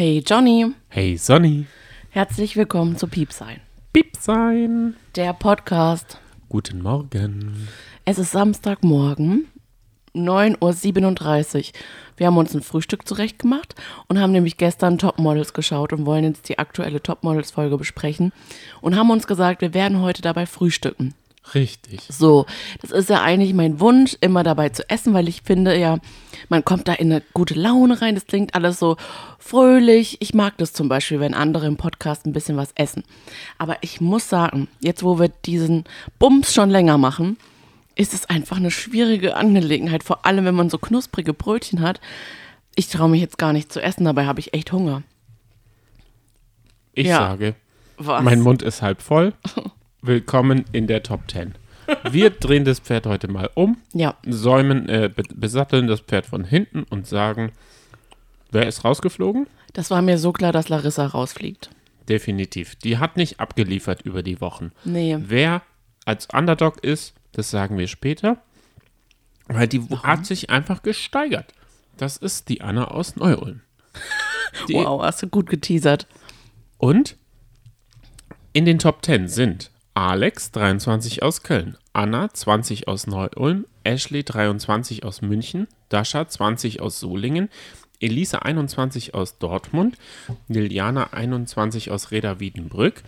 [0.00, 1.66] Hey Johnny, Hey Sonny,
[2.08, 3.60] herzlich willkommen zu Piep sein,
[3.92, 4.96] Piep sein.
[5.14, 6.18] der Podcast.
[6.48, 7.68] Guten Morgen.
[8.06, 9.48] Es ist Samstagmorgen,
[10.14, 11.72] 9.37 Uhr.
[12.16, 13.74] Wir haben uns ein Frühstück zurechtgemacht
[14.08, 18.32] und haben nämlich gestern Topmodels geschaut und wollen jetzt die aktuelle Topmodels-Folge besprechen
[18.80, 21.12] und haben uns gesagt, wir werden heute dabei frühstücken.
[21.54, 22.00] Richtig.
[22.08, 22.46] So,
[22.80, 25.98] das ist ja eigentlich mein Wunsch, immer dabei zu essen, weil ich finde ja,
[26.48, 28.14] man kommt da in eine gute Laune rein.
[28.14, 28.96] Das klingt alles so
[29.38, 30.18] fröhlich.
[30.20, 33.02] Ich mag das zum Beispiel, wenn andere im Podcast ein bisschen was essen.
[33.58, 35.84] Aber ich muss sagen, jetzt wo wir diesen
[36.18, 37.36] Bums schon länger machen,
[37.96, 40.04] ist es einfach eine schwierige Angelegenheit.
[40.04, 42.00] Vor allem, wenn man so knusprige Brötchen hat.
[42.76, 45.02] Ich traue mich jetzt gar nicht zu essen, dabei habe ich echt Hunger.
[46.92, 47.18] Ich Ja.
[47.18, 47.54] sage,
[47.96, 48.22] Was?
[48.22, 49.32] mein Mund ist halb voll.
[50.02, 51.54] Willkommen in der Top 10.
[52.10, 56.44] Wir drehen das Pferd heute mal um, ja, säumen, äh, be- besatteln das Pferd von
[56.44, 57.52] hinten und sagen,
[58.50, 59.46] wer ist rausgeflogen?
[59.72, 61.70] das war mir so klar, dass Larissa rausfliegt.
[62.08, 62.74] Definitiv.
[62.74, 64.72] Die hat nicht abgeliefert über die Wochen.
[64.84, 65.16] Nee.
[65.20, 65.62] Wer
[66.04, 68.38] als Underdog ist, das sagen wir später,
[69.46, 71.54] weil die hat sich einfach gesteigert.
[71.98, 73.60] Das ist die Anna aus Neu-Ulm.
[74.68, 76.08] Wow, hast du gut geteasert.
[76.76, 77.16] Und
[78.52, 79.70] in den Top 10 sind
[80.00, 87.00] Alex, 23 aus Köln, Anna, 20 aus Neu-Ulm, Ashley, 23 aus München, Dasha, 20 aus
[87.00, 87.50] Solingen,
[88.00, 89.98] Elisa, 21 aus Dortmund,
[90.48, 93.02] Liliana, 21 aus Reda-Wiedenbrück,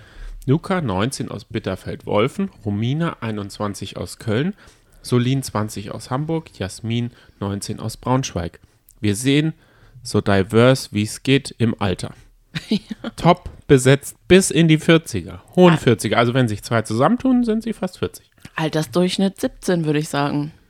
[0.45, 4.53] Luca, 19 aus Bitterfeld-Wolfen, Romina, 21 aus Köln,
[5.01, 8.61] Solin, 20 aus Hamburg, Jasmin, 19 aus Braunschweig.
[9.01, 9.55] Wir sehen
[10.03, 12.13] so divers, wie es geht im Alter
[13.17, 16.15] top besetzt bis in die 40er, hohen 40er.
[16.15, 18.31] Also wenn sich zwei zusammentun, sind sie fast 40.
[18.57, 20.53] Altersdurchschnitt 17, würde ich sagen.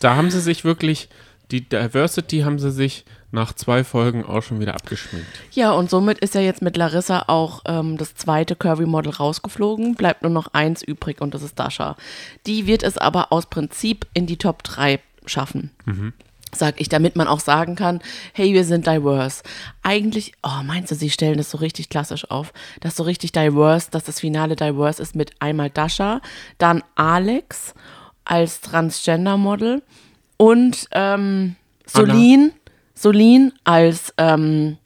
[0.00, 1.08] Da haben sie sich wirklich,
[1.50, 5.26] die Diversity haben sie sich nach zwei Folgen auch schon wieder abgeschminkt.
[5.52, 9.96] Ja, und somit ist ja jetzt mit Larissa auch ähm, das zweite Curvy-Model rausgeflogen.
[9.96, 11.96] Bleibt nur noch eins übrig und das ist Dasha.
[12.46, 15.70] Die wird es aber aus Prinzip in die Top 3 schaffen.
[16.54, 18.00] Sag ich, damit man auch sagen kann,
[18.32, 19.42] hey, wir sind diverse.
[19.82, 22.52] Eigentlich, oh, meinst du, sie stellen das so richtig klassisch auf?
[22.80, 26.20] Das so richtig diverse, dass das Finale diverse ist mit einmal Dasha,
[26.56, 27.74] dann Alex
[28.24, 29.82] als Transgender-Model
[30.38, 32.52] und ähm, Solin,
[32.94, 34.78] Solin als ähm,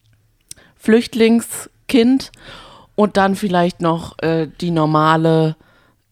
[0.77, 2.33] Flüchtlingskind
[2.95, 5.57] und dann vielleicht noch äh, die normale,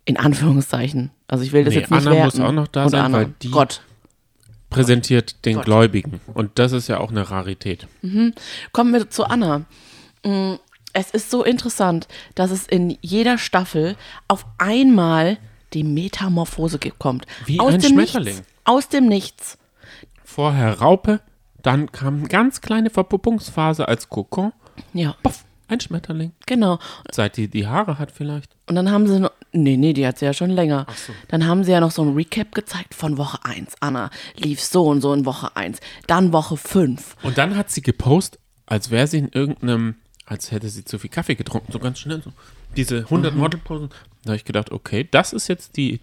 [0.05, 1.11] in Anführungszeichen.
[1.29, 2.43] Also ich will das Nee, jetzt nicht Anna muss werten.
[2.49, 3.19] auch noch da sein, Anna.
[3.19, 3.83] weil die- Gott.
[4.71, 5.65] Präsentiert den Gott.
[5.65, 6.21] Gläubigen.
[6.33, 7.87] Und das ist ja auch eine Rarität.
[8.73, 9.63] Kommen wir zu Anna.
[10.25, 10.55] Mm,
[10.93, 15.39] Es ist so interessant, dass es in jeder Staffel auf einmal
[15.73, 17.27] die Metamorphose kommt.
[17.47, 18.35] Wie aus ein dem Schmetterling.
[18.37, 18.49] Nichts.
[18.65, 19.59] Aus dem Nichts.
[20.25, 21.21] Vorher Raupe,
[21.63, 24.53] dann kam eine ganz kleine Verpuppungsphase als Kokon.
[24.93, 26.33] Ja, Poff, ein Schmetterling.
[26.47, 26.79] genau.
[27.11, 28.55] Seit die die Haare hat vielleicht.
[28.67, 30.87] Und dann haben sie noch, nee, nee, die hat sie ja schon länger.
[31.07, 31.13] so.
[31.29, 33.75] Dann haben sie ja noch so ein Recap gezeigt von Woche 1.
[33.81, 35.79] Anna lief so und so in Woche 1.
[36.07, 37.17] Dann Woche 5.
[37.23, 41.11] Und dann hat sie gepostet, als wäre sie in irgendeinem, als hätte sie zu viel
[41.11, 42.33] Kaffee getrunken, so ganz schnell so.
[42.77, 43.41] Diese 100 Mhm.
[43.41, 43.89] Modelposen.
[44.23, 46.01] Da habe ich gedacht, okay, das ist jetzt die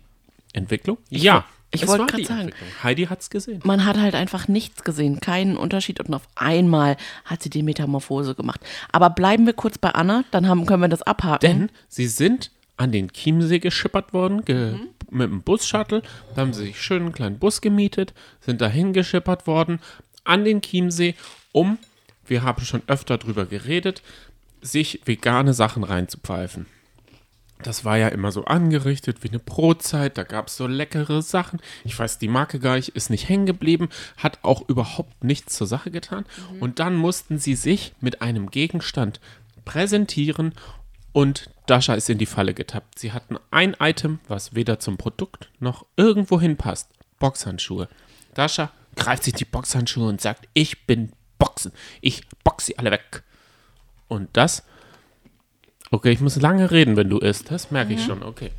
[0.53, 0.97] Entwicklung.
[1.09, 2.51] ja, ich wollte die sagen.
[2.81, 3.61] Heidi hat es gesehen.
[3.63, 8.35] Man hat halt einfach nichts gesehen, keinen Unterschied und auf einmal hat sie die Metamorphose
[8.35, 8.61] gemacht.
[8.91, 11.39] Aber bleiben wir kurz bei Anna, dann haben, können wir das abhaken.
[11.41, 14.87] Denn sie sind an den Chiemsee geschippert worden, ge Mhm.
[15.09, 16.03] mit einem Bus-Shuttle.
[16.35, 19.79] Da haben sie sich schön einen kleinen Bus gemietet, sind dahin geschippert worden,
[20.23, 21.15] an den Chiemsee,
[21.51, 21.79] um,
[22.25, 24.01] wir haben schon öfter drüber geredet,
[24.61, 26.65] sich vegane Sachen reinzupfeifen.
[27.63, 31.59] Das war ja immer so angerichtet wie eine Brotzeit, da gab es so leckere Sachen.
[31.83, 35.67] Ich weiß, die Marke gar nicht, ist nicht hängen geblieben, hat auch überhaupt nichts zur
[35.67, 36.25] Sache getan.
[36.59, 39.19] Und dann mussten sie sich mit einem Gegenstand
[39.65, 40.53] präsentieren
[41.13, 42.99] und Dasha ist in die Falle getappt.
[42.99, 46.89] Sie hatten ein Item, was weder zum Produkt noch irgendwo hinpasst.
[47.19, 47.89] Boxhandschuhe.
[48.35, 51.71] Dasha greift sich die Boxhandschuhe und sagt, ich bin Boxen.
[52.01, 53.23] Ich boxe sie alle weg.
[54.07, 54.63] Und das
[55.91, 57.51] Okay, ich muss lange reden, wenn du isst.
[57.51, 58.23] Das merke ich schon.
[58.23, 58.51] Okay.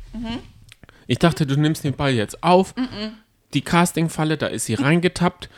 [1.07, 2.73] Ich dachte, du nimmst den Ball jetzt auf.
[3.53, 5.49] Die Castingfalle, da ist sie reingetappt.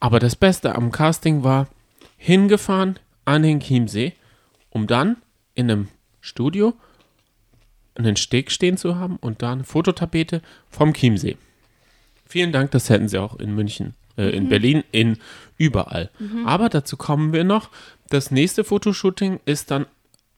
[0.00, 1.68] Aber das Beste am Casting war
[2.16, 4.14] hingefahren an den Chiemsee,
[4.70, 5.16] um dann
[5.54, 5.88] in einem
[6.20, 6.74] Studio
[7.94, 11.36] einen Steg stehen zu haben und da eine Fototapete vom Chiemsee.
[12.26, 15.18] Vielen Dank, das hätten sie auch in München, äh, in Berlin, in
[15.58, 16.10] überall.
[16.46, 17.68] Aber dazu kommen wir noch.
[18.08, 19.86] Das nächste Fotoshooting ist dann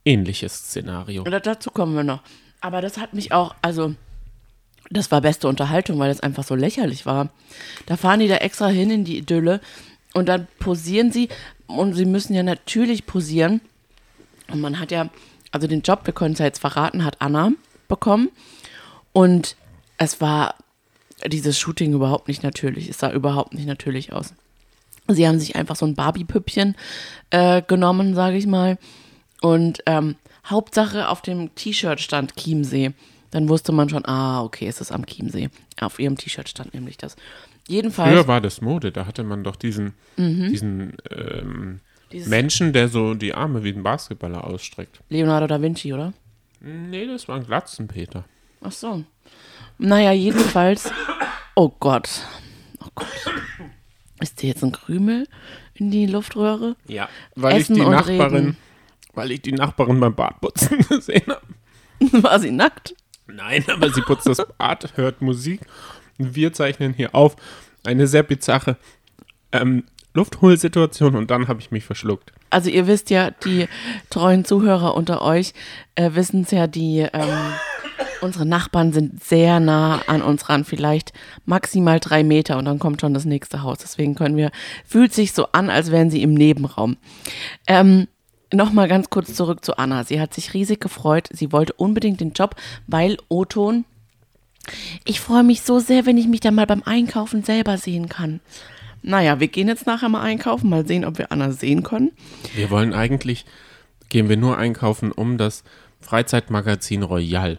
[0.04, 1.22] ähnliches Szenario.
[1.22, 2.22] Oder dazu kommen wir noch.
[2.60, 3.94] Aber das hat mich auch, also,
[4.90, 7.30] das war beste Unterhaltung, weil es einfach so lächerlich war.
[7.86, 9.60] Da fahren die da extra hin in die Idylle
[10.14, 11.28] Und dann posieren sie
[11.66, 13.60] und sie müssen ja natürlich posieren.
[14.50, 15.10] Und man hat ja,
[15.50, 17.52] also den Job, wir können es ja jetzt verraten, hat Anna
[17.88, 18.30] bekommen.
[19.12, 19.56] Und
[19.98, 20.54] es war
[21.26, 22.88] dieses Shooting überhaupt nicht natürlich.
[22.88, 24.34] Es sah überhaupt nicht natürlich aus.
[25.08, 26.76] Sie haben sich einfach so ein Barbie-Püppchen
[27.30, 28.78] äh, genommen, sage ich mal.
[29.44, 32.92] Und ähm, Hauptsache auf dem T-Shirt stand Chiemsee.
[33.30, 35.50] Dann wusste man schon, ah, okay, es ist am Chiemsee.
[35.80, 37.16] Auf ihrem T-Shirt stand nämlich das.
[37.68, 38.10] Jedenfalls.
[38.10, 40.48] Früher war das Mode, da hatte man doch diesen, Mhm.
[40.50, 41.80] diesen ähm,
[42.26, 45.00] Menschen, der so die Arme wie ein Basketballer ausstreckt.
[45.10, 46.14] Leonardo da Vinci, oder?
[46.60, 48.24] Nee, das war ein Glatzenpeter.
[48.62, 49.04] Ach so.
[49.76, 50.90] Naja, jedenfalls.
[51.54, 52.08] Oh Gott.
[52.82, 53.06] Oh Gott.
[54.20, 55.26] Ist dir jetzt ein Krümel
[55.74, 56.76] in die Luftröhre?
[56.86, 57.08] Ja.
[57.34, 58.56] Weil Essen ich die Nachbarin, reden.
[59.14, 62.22] Weil ich die Nachbarin beim Badputzen gesehen habe.
[62.22, 62.94] War sie nackt?
[63.26, 65.60] Nein, aber sie putzt das Bad, hört Musik.
[66.18, 67.36] Und wir zeichnen hier auf
[67.84, 68.76] eine sehr bizarre
[69.52, 69.84] ähm,
[70.14, 72.32] Luftholsituation und dann habe ich mich verschluckt.
[72.50, 73.66] Also ihr wisst ja, die
[74.10, 75.54] treuen Zuhörer unter euch
[75.96, 77.54] äh, wissen es ja, die ähm,
[78.20, 81.12] unsere Nachbarn sind sehr nah an uns ran, vielleicht
[81.44, 83.78] maximal drei Meter und dann kommt schon das nächste Haus.
[83.78, 84.50] Deswegen können wir,
[84.84, 86.96] fühlt sich so an, als wären sie im Nebenraum.
[87.66, 88.06] Ähm,
[88.54, 90.04] Nochmal ganz kurz zurück zu Anna.
[90.04, 91.28] Sie hat sich riesig gefreut.
[91.32, 92.54] Sie wollte unbedingt den Job,
[92.86, 93.84] weil Oton.
[95.04, 98.40] Ich freue mich so sehr, wenn ich mich dann mal beim Einkaufen selber sehen kann.
[99.02, 102.12] Naja, wir gehen jetzt nachher mal einkaufen, mal sehen, ob wir Anna sehen können.
[102.54, 103.44] Wir wollen eigentlich,
[104.08, 105.62] gehen wir nur einkaufen, um das
[106.00, 107.58] Freizeitmagazin Royal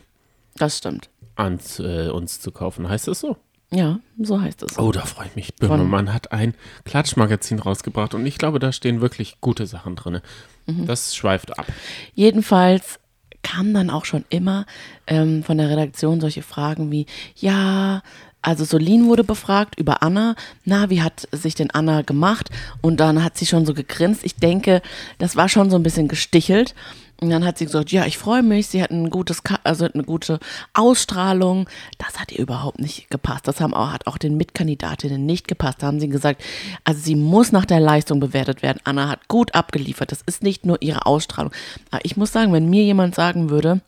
[0.55, 1.09] Das stimmt.
[1.35, 2.89] ans, äh, uns zu kaufen.
[2.89, 3.37] Heißt das so?
[3.71, 4.77] Ja, so heißt es.
[4.77, 5.55] Oh, da freue ich mich.
[5.55, 6.53] Böhmermann hat ein
[6.85, 10.21] Klatschmagazin rausgebracht und ich glaube, da stehen wirklich gute Sachen drin.
[10.67, 11.67] Das schweift ab.
[12.13, 12.99] Jedenfalls
[13.43, 14.65] kamen dann auch schon immer
[15.05, 18.01] ähm, von der Redaktion solche Fragen wie, ja,
[18.41, 20.35] also Solin wurde befragt über Anna.
[20.65, 22.49] Na, wie hat sich denn Anna gemacht?
[22.81, 24.23] Und dann hat sie schon so gegrinst.
[24.23, 24.83] Ich denke,
[25.17, 26.75] das war schon so ein bisschen gestichelt.
[27.21, 28.67] Und dann hat sie gesagt, ja, ich freue mich.
[28.67, 30.39] Sie hat ein gutes, also eine gute
[30.73, 31.69] Ausstrahlung.
[31.97, 33.47] Das hat ihr überhaupt nicht gepasst.
[33.47, 35.81] Das haben auch, hat auch den Mitkandidatinnen nicht gepasst.
[35.81, 36.43] Da haben sie gesagt,
[36.83, 38.79] also sie muss nach der Leistung bewertet werden.
[38.83, 40.11] Anna hat gut abgeliefert.
[40.11, 41.53] Das ist nicht nur ihre Ausstrahlung.
[41.89, 43.79] Aber ich muss sagen, wenn mir jemand sagen würde,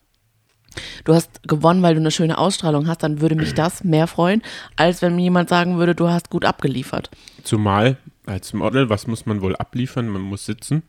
[1.04, 4.42] du hast gewonnen, weil du eine schöne Ausstrahlung hast, dann würde mich das mehr freuen,
[4.76, 7.10] als wenn mir jemand sagen würde, du hast gut abgeliefert.
[7.42, 10.08] Zumal als Model, was muss man wohl abliefern?
[10.08, 10.82] Man muss sitzen,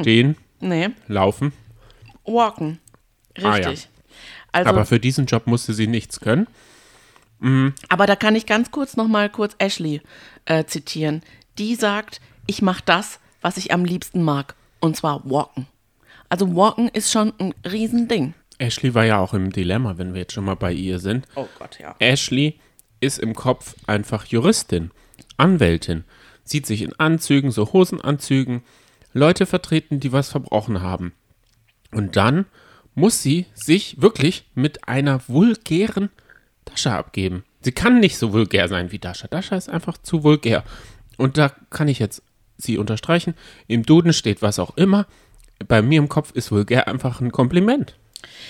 [0.00, 0.36] stehen,
[0.66, 1.52] Nee, laufen.
[2.24, 2.78] walken.
[3.38, 3.68] Ah, ja.
[3.68, 3.88] Richtig.
[4.52, 6.46] Also, Aber aber, für diesen Job musste sie nichts können.
[8.06, 10.00] da kann ich ganz kurz nochmal kurz Ashley
[10.46, 11.22] äh, zitieren.
[11.58, 14.54] Die sagt, ich mache das, was ich am liebsten mag.
[14.80, 15.66] Und zwar walken.
[16.28, 18.34] Also walken ist schon ein Riesending.
[18.58, 21.26] Ashley war ja auch im Dilemma, wenn wir jetzt schon mal bei ihr sind.
[21.34, 21.94] Oh Gott, ja.
[21.98, 22.58] Ashley
[23.00, 24.90] ist im Kopf einfach Juristin,
[25.36, 26.04] Anwältin,
[26.44, 28.62] sieht sich in Anzügen, so Hosenanzügen,
[29.16, 31.12] Leute vertreten, die was verbrochen haben.
[31.90, 32.44] Und dann
[32.94, 36.10] muss sie sich wirklich mit einer vulgären
[36.66, 37.44] Dasha abgeben.
[37.62, 39.26] Sie kann nicht so vulgär sein wie Dasha.
[39.28, 40.64] Dasha ist einfach zu vulgär.
[41.16, 42.22] Und da kann ich jetzt
[42.58, 43.34] sie unterstreichen.
[43.66, 45.06] Im Duden steht was auch immer.
[45.66, 47.96] Bei mir im Kopf ist vulgär einfach ein Kompliment.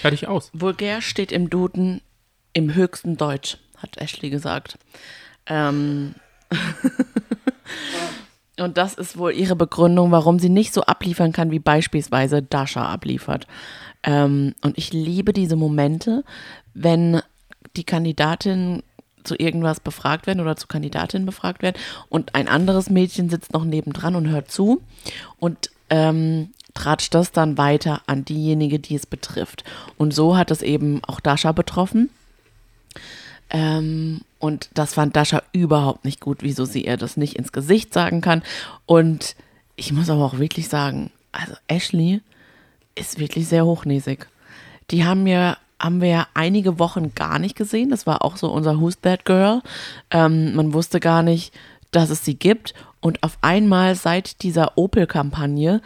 [0.00, 0.50] Fertig aus.
[0.52, 2.00] Vulgär steht im Duden
[2.52, 4.78] im höchsten Deutsch, hat Ashley gesagt.
[5.46, 6.16] Ähm
[8.58, 12.86] Und das ist wohl ihre Begründung, warum sie nicht so abliefern kann, wie beispielsweise Dasha
[12.86, 13.46] abliefert.
[14.02, 16.24] Ähm, und ich liebe diese Momente,
[16.74, 17.20] wenn
[17.76, 18.82] die Kandidatinnen
[19.24, 21.76] zu irgendwas befragt werden oder zu Kandidatinnen befragt werden
[22.08, 24.80] und ein anderes Mädchen sitzt noch nebendran und hört zu
[25.38, 29.64] und ähm, tratscht das dann weiter an diejenige, die es betrifft.
[29.98, 32.10] Und so hat es eben auch Dasha betroffen.
[33.50, 37.92] Ähm, und das fand Dasha überhaupt nicht gut, wieso sie ihr das nicht ins Gesicht
[37.92, 38.42] sagen kann.
[38.86, 39.36] Und
[39.76, 42.20] ich muss aber auch wirklich sagen, also Ashley
[42.94, 44.26] ist wirklich sehr hochnäsig.
[44.90, 47.90] Die haben mir haben wir ja einige Wochen gar nicht gesehen.
[47.90, 49.60] Das war auch so unser Who's That Girl.
[50.10, 51.52] Ähm, man wusste gar nicht,
[51.90, 52.72] dass es sie gibt.
[53.00, 55.82] Und auf einmal seit dieser Opel-Kampagne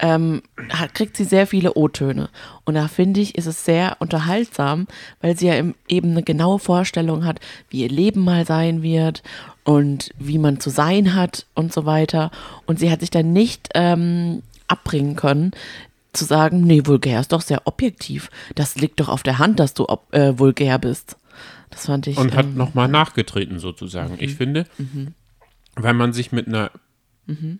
[0.00, 2.30] ähm, hat, kriegt sie sehr viele O-Töne.
[2.64, 4.86] Und da finde ich, ist es sehr unterhaltsam,
[5.20, 5.54] weil sie ja
[5.88, 9.22] eben eine genaue Vorstellung hat, wie ihr Leben mal sein wird
[9.64, 12.30] und wie man zu sein hat und so weiter.
[12.66, 15.52] Und sie hat sich dann nicht ähm, abbringen können,
[16.12, 18.30] zu sagen, nee, vulgär ist doch sehr objektiv.
[18.54, 21.16] Das liegt doch auf der Hand, dass du ob, äh, vulgär bist.
[21.70, 22.16] Das fand ich.
[22.16, 24.16] Und hat ähm, nochmal nachgetreten sozusagen.
[24.18, 24.66] Ich finde,
[25.76, 26.72] wenn man sich mit einer,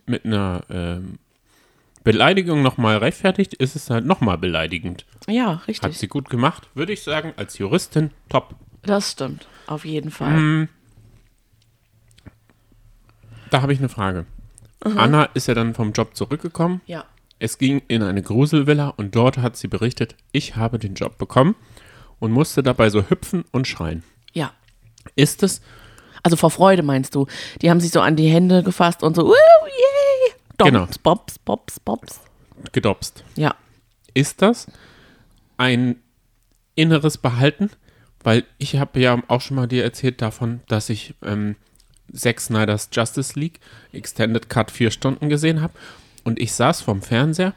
[0.06, 1.18] mit einer ähm,
[2.02, 5.04] Beleidigung nochmal rechtfertigt, ist es halt nochmal beleidigend.
[5.28, 5.98] Ja, Hat richtig.
[5.98, 8.54] sie gut gemacht, würde ich sagen, als Juristin top.
[8.82, 9.46] Das stimmt.
[9.66, 10.32] Auf jeden Fall.
[10.32, 10.68] Mhm.
[13.50, 14.26] Da habe ich eine Frage.
[14.82, 16.80] Anna ist ja dann vom Job zurückgekommen.
[16.86, 17.04] Ja.
[17.38, 21.54] Es ging in eine Gruselvilla und dort hat sie berichtet, ich habe den Job bekommen
[22.18, 24.02] und musste dabei so hüpfen und schreien.
[24.32, 24.52] Ja.
[25.16, 25.60] Ist es,
[26.22, 27.26] Also vor Freude meinst du.
[27.62, 29.89] Die haben sich so an die Hände gefasst und so, Woo, yay!
[30.60, 30.86] Doms, Genau.
[31.02, 32.20] Bobs, Bobs, Bobs.
[32.72, 33.24] gedopst?
[33.36, 33.54] Ja.
[34.14, 34.66] Ist das
[35.56, 35.96] ein
[36.74, 37.70] inneres Behalten?
[38.22, 41.56] Weil ich habe ja auch schon mal dir erzählt davon, dass ich ähm,
[42.12, 43.60] Zack Snyder's Justice League
[43.92, 45.72] Extended Cut vier Stunden gesehen habe.
[46.24, 47.54] Und ich saß vorm Fernseher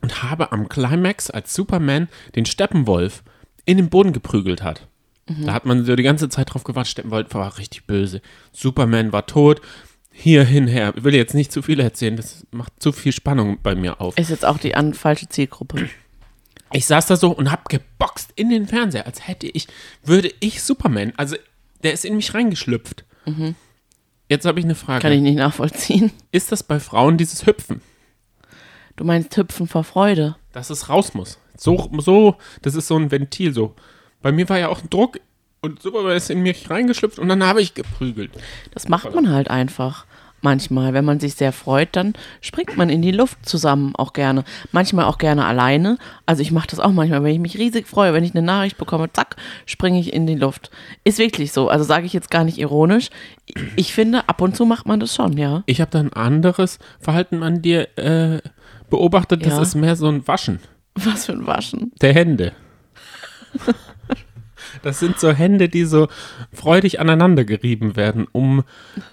[0.00, 3.22] und habe am Climax, als Superman den Steppenwolf
[3.66, 4.86] in den Boden geprügelt hat.
[5.26, 6.90] Da hat man so die ganze Zeit drauf gewartet.
[6.92, 8.20] Steppenwolf war richtig böse.
[8.52, 9.60] Superman war tot.
[10.16, 10.94] Hier, hinher.
[10.96, 12.16] Ich will jetzt nicht zu viel erzählen.
[12.16, 14.16] Das macht zu viel Spannung bei mir auf.
[14.16, 15.88] Ist jetzt auch die an, falsche Zielgruppe.
[16.72, 19.66] Ich saß da so und hab geboxt in den Fernseher, als hätte ich,
[20.04, 21.36] würde ich Superman, also
[21.82, 23.04] der ist in mich reingeschlüpft.
[24.28, 25.02] Jetzt habe ich eine Frage.
[25.02, 26.10] Kann ich nicht nachvollziehen.
[26.32, 27.80] ist das bei Frauen dieses Hüpfen,
[28.96, 30.36] Du meinst Hüpfen vor Freude.
[30.52, 31.38] dass es raus muss?
[31.56, 33.74] So, so, das ist so ein Ventil so.
[34.22, 35.18] Bei mir war ja auch ein Druck
[35.64, 38.30] und Superman ist in mich reingeschlüpft und dann habe ich geprügelt.
[38.72, 40.06] Das macht man halt einfach.
[40.40, 44.44] Manchmal, wenn man sich sehr freut, dann springt man in die Luft zusammen auch gerne.
[44.72, 45.96] Manchmal auch gerne alleine.
[46.26, 48.76] Also ich mache das auch manchmal, wenn ich mich riesig freue, wenn ich eine Nachricht
[48.76, 50.70] bekomme, zack, springe ich in die Luft.
[51.02, 51.70] Ist wirklich so.
[51.70, 53.08] Also sage ich jetzt gar nicht ironisch.
[53.76, 55.62] Ich finde, ab und zu macht man das schon, ja.
[55.64, 58.42] Ich habe da ein anderes Verhalten an dir äh,
[58.90, 59.62] beobachtet, das Ja.
[59.62, 60.58] ist mehr so ein Waschen
[60.94, 61.90] Was für ein Waschen.
[62.02, 62.52] der Hände.
[64.84, 66.08] Das sind so Hände, die so
[66.52, 68.64] freudig aneinander gerieben werden, um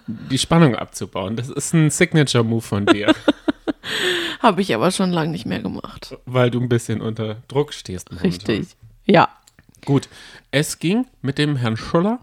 [0.08, 1.36] die Spannung abzubauen.
[1.36, 3.14] Das ist ein Signature-Move von dir,
[4.40, 6.18] Habe ich aber schon lange nicht mehr gemacht.
[6.26, 8.12] weil du ein bisschen unter Druck stehst.
[8.12, 8.30] momentan.
[8.32, 8.76] Richtig.
[9.06, 9.30] Ja.
[9.86, 10.10] Gut,
[10.52, 12.20] es ging mit dem Herrn Schuller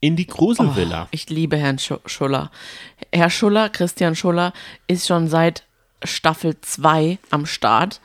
[0.00, 1.08] in die Gruselvilla.
[1.10, 2.50] Ich liebe Herrn Schu- Schuller.
[3.12, 4.52] Herr Schuller, Christian Schuller,
[4.86, 5.64] ist schon seit
[6.02, 8.00] Staffel 2 am Start.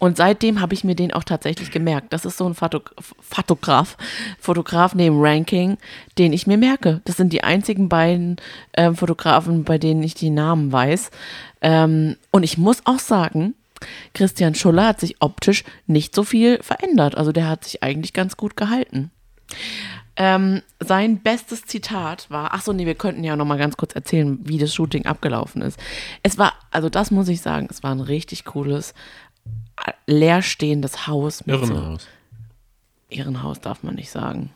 [0.00, 2.12] Und seitdem habe ich mir den auch tatsächlich gemerkt.
[2.12, 3.96] Das ist so ein Fotok Fotograf,
[4.40, 5.76] Fotograf neben Ranking,
[6.18, 7.02] den ich mir merke.
[7.04, 8.36] Das sind die einzigen beiden
[8.76, 11.10] ähm, Fotografen, bei denen ich die Namen weiß.
[11.60, 13.54] Ähm, und ich muss auch sagen,
[14.14, 17.14] Christian Schuller hat sich optisch nicht so viel verändert.
[17.16, 19.10] Also der hat sich eigentlich ganz gut gehalten.
[20.16, 23.94] Ähm, sein bestes Zitat war, ach so, nee, wir könnten ja noch mal ganz kurz
[23.94, 25.78] erzählen, wie das Shooting abgelaufen ist.
[26.22, 28.94] Es war, also das muss ich sagen, es war ein richtig cooles, äh,
[30.06, 31.44] leerstehendes Haus.
[31.46, 32.06] mit so- Irrenhaus.
[33.08, 34.50] Irrenhaus darf man nicht sagen.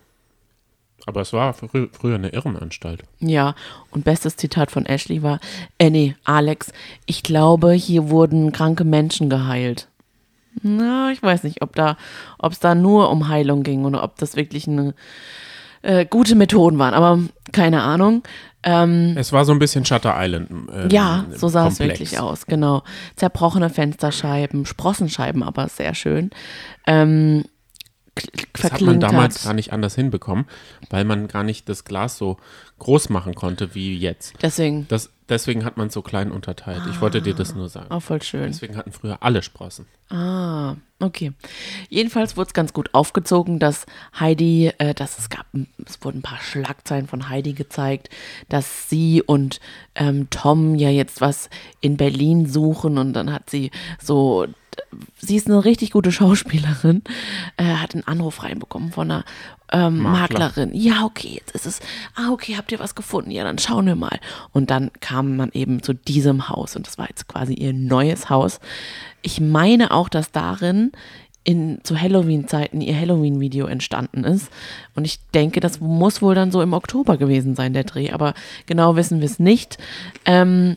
[1.07, 3.02] Aber es war frü früher eine Irrenanstalt.
[3.21, 3.54] Ja,
[3.90, 5.38] und bestes Zitat von Ashley war,
[5.78, 6.73] äh, nee, Alex,
[7.04, 9.88] ich glaube, hier wurden kranke Menschen geheilt.
[10.62, 11.97] Na, ich weiß nicht, ob da,
[12.38, 14.95] ob es da nur um Heilung ging oder ob das wirklich eine
[15.83, 17.19] äh, gute Methoden waren, aber
[17.52, 18.23] keine Ahnung.
[18.64, 20.50] Ähm, Es war so ein bisschen Shutter Island.
[20.50, 22.00] ähm, ja, so sah es Komplex.
[22.00, 22.83] wirklich aus, genau.
[23.16, 26.30] Zerbrochene Fensterscheiben, Sprossenscheiben, aber sehr schön.
[26.87, 27.44] Ähm,
[28.52, 30.47] Das hat man damals gar nicht anders hinbekommen,
[30.88, 32.37] weil man gar nicht das Glas so
[32.78, 34.35] groß machen konnte wie jetzt.
[34.40, 36.83] Deswegen, Das, deswegen hat man es so klein unterteilt.
[36.90, 37.90] Ich wollte dir das nur sagen.
[37.90, 38.47] auch voll schön.
[38.47, 39.87] Deswegen hatten früher alle Sprossen.
[40.11, 41.33] Ah, okay.
[41.88, 43.87] Jedenfalls wurde es ganz gut aufgezogen, dass
[44.19, 45.47] Heidi, äh, dass es gab,
[45.85, 48.11] es wurden ein paar Schlagzeilen von Heidi gezeigt,
[48.49, 49.61] dass sie und
[49.95, 51.49] ähm, Tom ja jetzt was
[51.81, 54.47] in Berlin suchen und dann hat sie so,
[55.19, 57.02] sie ist eine richtig gute Schauspielerin,
[57.57, 59.25] äh, hat einen Anruf reinbekommen von einer
[59.73, 60.47] ähm, Makler.
[60.47, 60.71] Maklerin.
[60.75, 61.81] Ja, okay, jetzt ist es,
[62.14, 63.31] ah, okay, habt ihr was gefunden?
[63.31, 64.21] Ja, dann schauen wir mal.
[64.52, 68.31] Und dann kam man eben zu diesem Haus und das war jetzt quasi ihr neues
[68.31, 68.61] Haus.
[69.23, 70.93] Ich meine auch, dass darin
[71.45, 74.50] in, zu Halloween-Zeiten ihr Halloween-Video entstanden ist.
[74.95, 78.11] Und ich denke, das muss wohl dann so im Oktober gewesen sein, der Dreh.
[78.12, 78.35] Aber
[78.66, 79.78] genau wissen wir es nicht.
[80.25, 80.76] Ähm,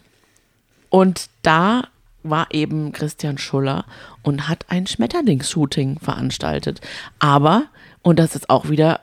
[0.90, 1.88] und da
[2.24, 3.86] war eben Christian Schuller
[4.22, 6.82] und hat ein Schmetterlingsshooting veranstaltet.
[7.20, 7.66] Aber,
[8.02, 9.02] und das ist auch wieder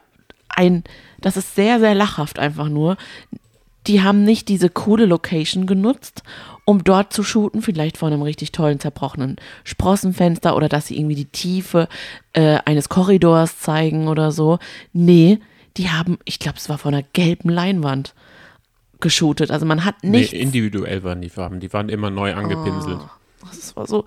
[0.49, 0.85] ein,
[1.21, 2.97] das ist sehr, sehr lachhaft einfach nur,
[3.87, 6.23] die haben nicht diese coole Location genutzt,
[6.65, 11.17] um dort zu shooten, vielleicht vor einem richtig tollen zerbrochenen Sprossenfenster oder dass sie irgendwie
[11.17, 11.89] die Tiefe
[12.33, 14.59] äh, eines Korridors zeigen oder so.
[14.93, 15.39] Nee,
[15.77, 18.15] die haben, ich glaube, es war vor einer gelben Leinwand
[19.05, 19.53] geshootet.
[19.53, 20.33] Also man hat Nee, nichts.
[20.33, 21.61] individuell waren die Farben.
[21.61, 22.99] Die waren immer neu angepinselt.
[23.41, 24.05] das war so,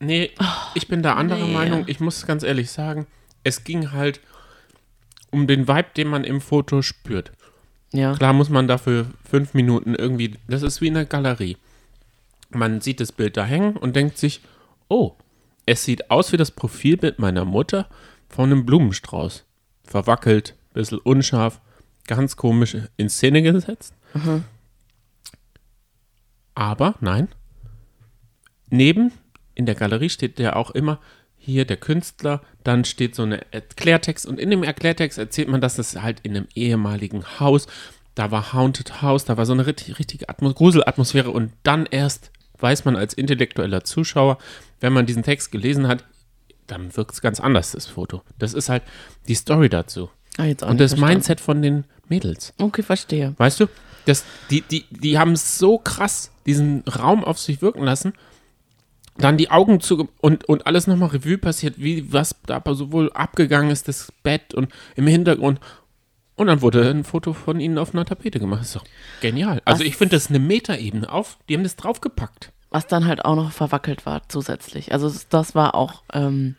[0.00, 0.32] Nee,
[0.74, 1.54] ich bin da anderer nee.
[1.54, 1.84] Meinung.
[1.86, 3.06] Ich muss ganz ehrlich sagen,
[3.44, 4.20] es ging halt
[5.30, 7.32] um den Vibe, den man im Foto spürt.
[7.92, 8.14] ja.
[8.14, 11.56] Klar muss man dafür fünf Minuten irgendwie, das ist wie in einer Galerie.
[12.50, 14.40] Man sieht das Bild da hängen und denkt sich,
[14.88, 15.12] oh,
[15.64, 17.86] es sieht aus wie das Profilbild meiner Mutter
[18.28, 19.44] von einem Blumenstrauß.
[19.84, 21.60] Verwackelt, bisschen unscharf,
[22.06, 23.94] ganz komisch in Szene gesetzt.
[26.54, 27.28] Aber nein,
[28.68, 29.12] neben
[29.54, 31.00] in der Galerie steht ja auch immer
[31.36, 35.78] hier der Künstler, dann steht so ein Erklärtext und in dem Erklärtext erzählt man, dass
[35.78, 37.66] es halt in einem ehemaligen Haus,
[38.14, 42.30] da war Haunted House, da war so eine richtig, richtige Atmos Gruselatmosphäre und dann erst
[42.58, 44.38] weiß man als intellektueller Zuschauer,
[44.80, 46.04] wenn man diesen Text gelesen hat,
[46.66, 48.22] dann wirkt es ganz anders, das Foto.
[48.38, 48.84] Das ist halt
[49.26, 50.10] die Story dazu.
[50.38, 51.14] Ah, jetzt auch Und das verstanden.
[51.14, 52.54] Mindset von den Mädels.
[52.58, 53.34] Okay, verstehe.
[53.38, 53.66] Weißt du,
[54.06, 58.14] das, die, die, die haben so krass diesen Raum auf sich wirken lassen,
[59.18, 63.70] dann die Augen zu und, und alles nochmal Revue passiert, wie was da sowohl abgegangen
[63.70, 65.60] ist, das Bett und im Hintergrund.
[66.34, 68.60] Und dann wurde ein Foto von ihnen auf einer Tapete gemacht.
[68.60, 68.84] Das ist doch
[69.20, 69.60] genial.
[69.66, 72.52] Also Was- ich finde das eine Metaebene auf, die haben das draufgepackt.
[72.70, 74.92] Was dann halt auch noch verwackelt war zusätzlich.
[74.92, 76.56] Also das- das war auch, ähm,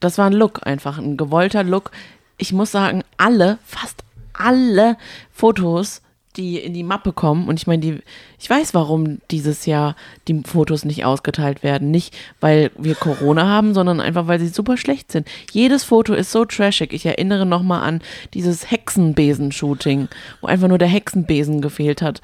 [0.00, 1.92] das war ein Look einfach, ein gewollter Look.
[2.42, 4.96] Ich muss sagen, alle, fast alle
[5.30, 6.02] Fotos,
[6.34, 8.00] die in die Mappe kommen, und ich meine, die,
[8.40, 9.94] ich weiß, warum dieses Jahr
[10.26, 11.92] die Fotos nicht ausgeteilt werden.
[11.92, 15.28] Nicht, weil wir Corona haben, sondern einfach, weil sie super schlecht sind.
[15.52, 16.92] Jedes Foto ist so trashig.
[16.92, 18.02] Ich erinnere nochmal an
[18.34, 20.08] dieses Hexenbesen-Shooting,
[20.40, 22.22] wo einfach nur der Hexenbesen gefehlt hat.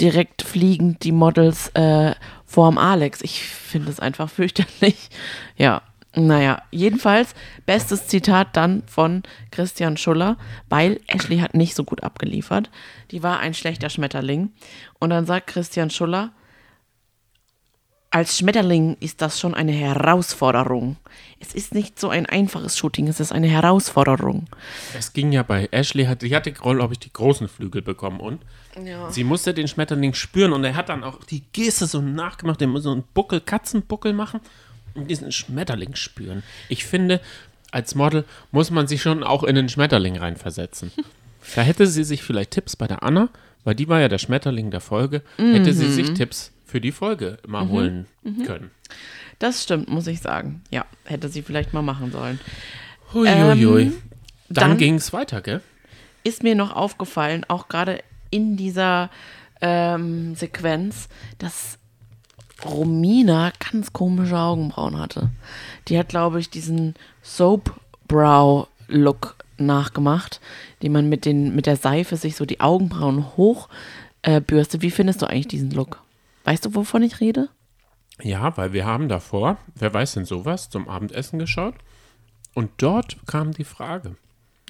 [0.00, 3.20] Direkt fliegen die Models äh, vorm Alex.
[3.22, 5.10] Ich finde es einfach fürchterlich.
[5.56, 5.82] Ja,
[6.16, 7.34] naja, jedenfalls
[7.66, 10.36] bestes Zitat dann von Christian Schuller,
[10.68, 12.70] weil Ashley hat nicht so gut abgeliefert.
[13.10, 14.52] Die war ein schlechter Schmetterling.
[15.00, 16.32] Und dann sagt Christian Schuller,
[18.10, 20.96] als Schmetterling ist das schon eine Herausforderung.
[21.40, 24.46] Es ist nicht so ein einfaches Shooting, es ist eine Herausforderung.
[24.96, 28.40] Es ging ja bei Ashley, hat, die hatte, glaube ich, die großen Flügel bekommen und
[28.84, 29.10] Ja.
[29.10, 32.68] sie musste den Schmetterling spüren und er hat dann auch die Geste so nachgemacht, der
[32.68, 34.40] muss so einen Buckel, Katzenbuckel machen
[34.94, 36.42] diesen Schmetterling spüren.
[36.68, 37.20] Ich finde,
[37.70, 40.92] als Model muss man sich schon auch in den Schmetterling reinversetzen.
[41.54, 43.28] Da hätte sie sich vielleicht Tipps bei der Anna,
[43.64, 47.36] weil die war ja der Schmetterling der Folge, hätte sie sich Tipps für die Folge
[47.44, 48.06] immer holen
[48.46, 48.70] können.
[49.40, 50.62] Das stimmt, muss ich sagen.
[50.70, 52.40] Ja, hätte sie vielleicht mal machen sollen.
[53.12, 53.82] Huiuiui.
[53.82, 54.02] Ähm,
[54.48, 55.60] dann dann- ging es weiter, gell?
[56.22, 59.10] ist mir noch aufgefallen, auch gerade in dieser
[59.60, 61.78] ähm, Sequenz, dass
[62.64, 65.30] Romina ganz komische Augenbrauen hatte.
[65.88, 70.40] Die hat, glaube ich, diesen Soap-Brow-Look nachgemacht,
[70.82, 73.68] den man mit, den, mit der Seife sich so die Augenbrauen hoch
[74.22, 74.40] äh.
[74.48, 76.00] Wie findest du eigentlich diesen Look?
[76.44, 77.48] Weißt du, wovon ich rede?
[78.22, 81.74] Ja, weil wir haben davor, wer weiß denn sowas, zum Abendessen geschaut.
[82.54, 84.16] Und dort kam die Frage.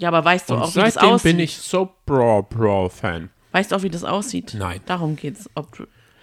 [0.00, 1.33] Ja, aber weißt du Und auch, wie das seitdem aussieht?
[1.33, 3.30] bin ich so Bro Bro Fan.
[3.52, 4.54] Weißt du auch, wie das aussieht?
[4.59, 4.80] Nein.
[4.87, 5.48] Darum geht's.
[5.54, 5.68] Ob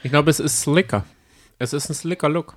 [0.03, 1.05] Ich glaube, es ist slicker.
[1.61, 2.55] Es ist ein slicker Look.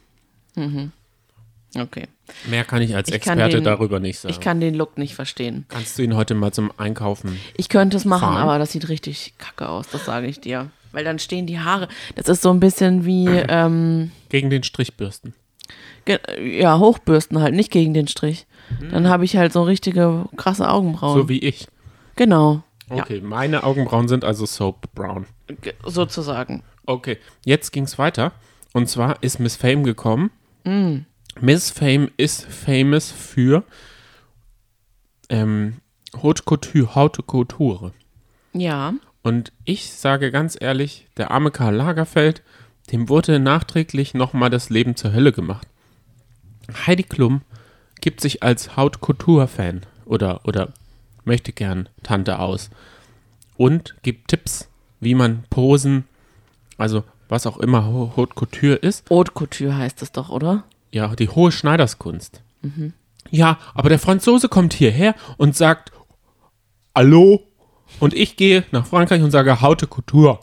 [1.77, 2.07] okay.
[2.49, 4.33] Mehr kann ich als Ich Experte den- darüber nicht sagen.
[4.33, 5.67] Ich kann den Look nicht verstehen.
[5.69, 7.39] Kannst du ihn heute mal zum Einkaufen?
[7.57, 8.39] Ich könnte es machen, Fahren?
[8.39, 10.71] aber das sieht richtig kacke aus, das sage ich dir.
[10.93, 11.89] Weil dann stehen die Haare.
[12.15, 15.35] Das ist so ein bisschen wie, ähm, Gegen den Strich bürsten.
[16.07, 16.21] ge-
[16.61, 18.47] ja, Hochbürsten halt, nicht gegen den Strich.
[18.91, 21.21] Dann habe ich halt so richtige krasse Augenbrauen.
[21.21, 21.69] So wie ich.
[22.17, 22.63] genau.
[22.89, 25.27] Okay, meine Augenbrauen sind also Soap Brown.
[25.51, 26.63] Ja, ge- sozusagen.
[26.87, 28.33] Okay, jetzt ging es weiter.
[28.75, 30.31] Und zwar ist Miss Fame gekommen.
[30.65, 31.07] Mm.
[31.41, 33.65] Miss Fame ist famous für
[35.29, 35.77] ähm,
[36.21, 36.95] Haute Couture.
[36.95, 37.93] Haute Couture.
[38.53, 38.95] Ja.
[39.23, 42.43] Und ich sage ganz ehrlich, der arme Karl Lagerfeld,
[42.91, 45.69] dem wurde nachträglich nochmal das Leben zur Hölle gemacht.
[46.87, 47.43] Heidi Klum
[48.01, 50.73] gibt sich als Haute Couture-Fan oder, oder
[51.25, 52.71] möchte gern Tante aus
[53.57, 56.05] und gibt Tipps, wie man Posen,
[56.77, 57.05] also
[57.35, 57.85] was auch immer
[58.17, 60.65] Haute Couture ist, Haute Couture heißt es doch, oder?
[60.93, 62.41] ja, die hohe Schneiderskunst.
[63.31, 65.91] Ja, aber der Franzose kommt hierher und sagt,
[66.95, 67.43] Hallo?
[68.01, 70.39] Und ich gehe nach Frankreich und sage Haute Couture.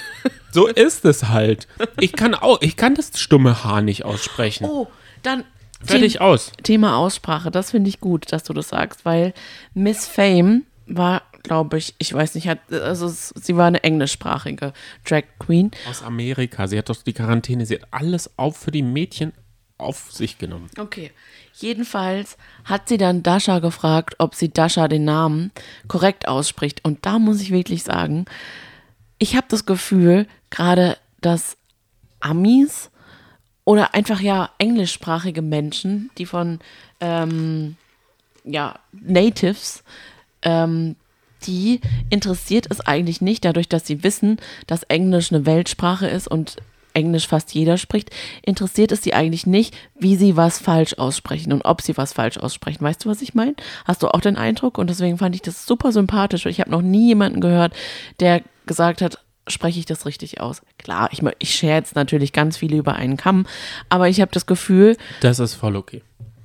[0.52, 1.66] so ist es halt.
[1.98, 4.66] Ich kann auch, ich kann das stumme H nicht aussprechen.
[4.66, 4.88] Oh,
[5.22, 5.44] dann
[5.82, 6.52] Fertig aus.
[6.62, 9.34] Thema Aussprache, das finde ich gut, dass du das sagst, weil
[9.74, 14.72] Miss Fame war, glaube ich, ich weiß nicht, hat, also sie war eine englischsprachige
[15.04, 15.70] Drag Queen.
[15.88, 16.66] Aus Amerika.
[16.66, 19.32] Sie hat doch die Quarantäne, sie hat alles auf für die Mädchen
[19.78, 20.68] auf sich genommen.
[20.78, 21.12] Okay.
[21.54, 25.52] Jedenfalls hat sie dann Dasha gefragt, ob sie Dasha den Namen
[25.86, 26.84] korrekt ausspricht.
[26.84, 28.24] Und da muss ich wirklich sagen,
[29.18, 31.56] ich habe das Gefühl, gerade dass
[32.20, 32.90] Amis
[33.64, 36.58] oder einfach ja englischsprachige Menschen, die von
[37.00, 37.76] ähm,
[38.44, 39.82] ja, Natives,
[40.42, 40.96] ähm,
[41.46, 41.80] die
[42.10, 46.56] interessiert es eigentlich nicht, dadurch, dass sie wissen, dass Englisch eine Weltsprache ist und
[46.92, 48.10] Englisch fast jeder spricht,
[48.42, 52.38] interessiert es sie eigentlich nicht, wie sie was falsch aussprechen und ob sie was falsch
[52.38, 52.84] aussprechen.
[52.84, 53.54] Weißt du, was ich meine?
[53.84, 54.78] Hast du auch den Eindruck?
[54.78, 56.46] Und deswegen fand ich das super sympathisch.
[56.46, 57.72] Ich habe noch nie jemanden gehört,
[58.20, 60.62] der gesagt hat, spreche ich das richtig aus?
[60.78, 63.46] Klar, ich, ich schere jetzt natürlich ganz viele über einen Kamm,
[63.88, 66.02] aber ich habe das Gefühl, Das ist voll okay.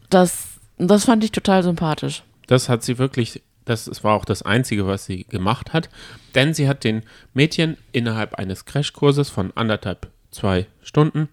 [0.09, 0.47] dass
[0.79, 2.23] das fand ich total sympathisch.
[2.47, 5.89] Das hat sie wirklich, das ist- war auch das Einzige, was sie gemacht hat.
[6.35, 7.03] Denn sie hat den
[7.33, 11.29] Mädchen innerhalb eines Crashkurses von anderthalb, zwei Stunden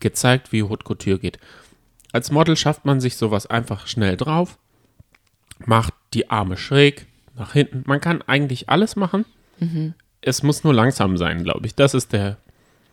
[0.00, 1.38] gezeigt, wie Haute Couture geht.
[2.12, 4.58] Als Model schafft man sich sowas einfach schnell drauf,
[5.64, 7.84] macht die Arme schräg nach hinten.
[7.86, 9.24] Man kann eigentlich alles machen.
[10.20, 11.74] Es muss nur langsam sein, glaube ich.
[11.74, 12.36] Das ist der,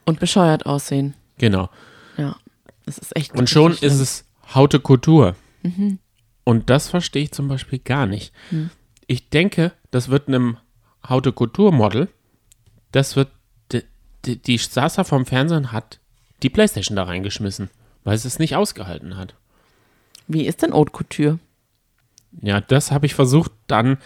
[0.06, 1.16] Und bescheuert aussehen.
[1.38, 1.70] genau.
[2.18, 2.36] Ja.
[2.86, 3.36] Das ist echt.
[3.38, 5.36] Und schon ist es Haute Couture.
[6.50, 8.34] Und das verstehe ich zum Beispiel gar nicht.
[9.06, 10.58] Ich denke, das wird einem
[11.08, 12.08] Haute Couture Model,
[12.92, 13.28] das wird,
[13.72, 13.84] die,
[14.26, 16.00] die, die saß da vom Fernsehen hat
[16.42, 17.70] die Playstation da reingeschmissen,
[18.04, 19.36] weil sie es nicht ausgehalten hat.
[20.28, 21.38] Wie ist denn Haute Couture?
[22.42, 24.00] Ja, das habe ich versucht dann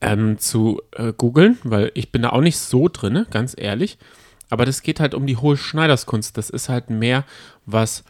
[0.00, 3.98] ähm, zu äh, googeln, weil ich bin da auch nicht so drin, ganz ehrlich.
[4.48, 6.38] Aber das geht halt um die hohe Schneiderskunst.
[6.38, 7.26] Das ist halt mehr
[7.66, 8.04] was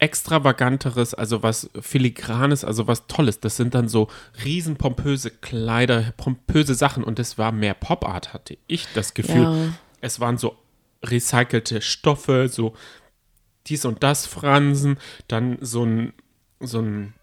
[0.00, 3.40] extravaganteres, also was filigranes, also was Tolles.
[3.40, 4.08] Das sind dann so
[4.44, 9.42] riesen pompöse Kleider, pompöse Sachen und das war mehr Pop Art, hatte ich das Gefühl.
[9.42, 9.72] Ja.
[10.00, 10.56] Es waren so
[11.04, 12.74] recycelte Stoffe, so
[13.66, 16.14] dies und das Fransen, dann so ein,
[16.60, 17.14] so ein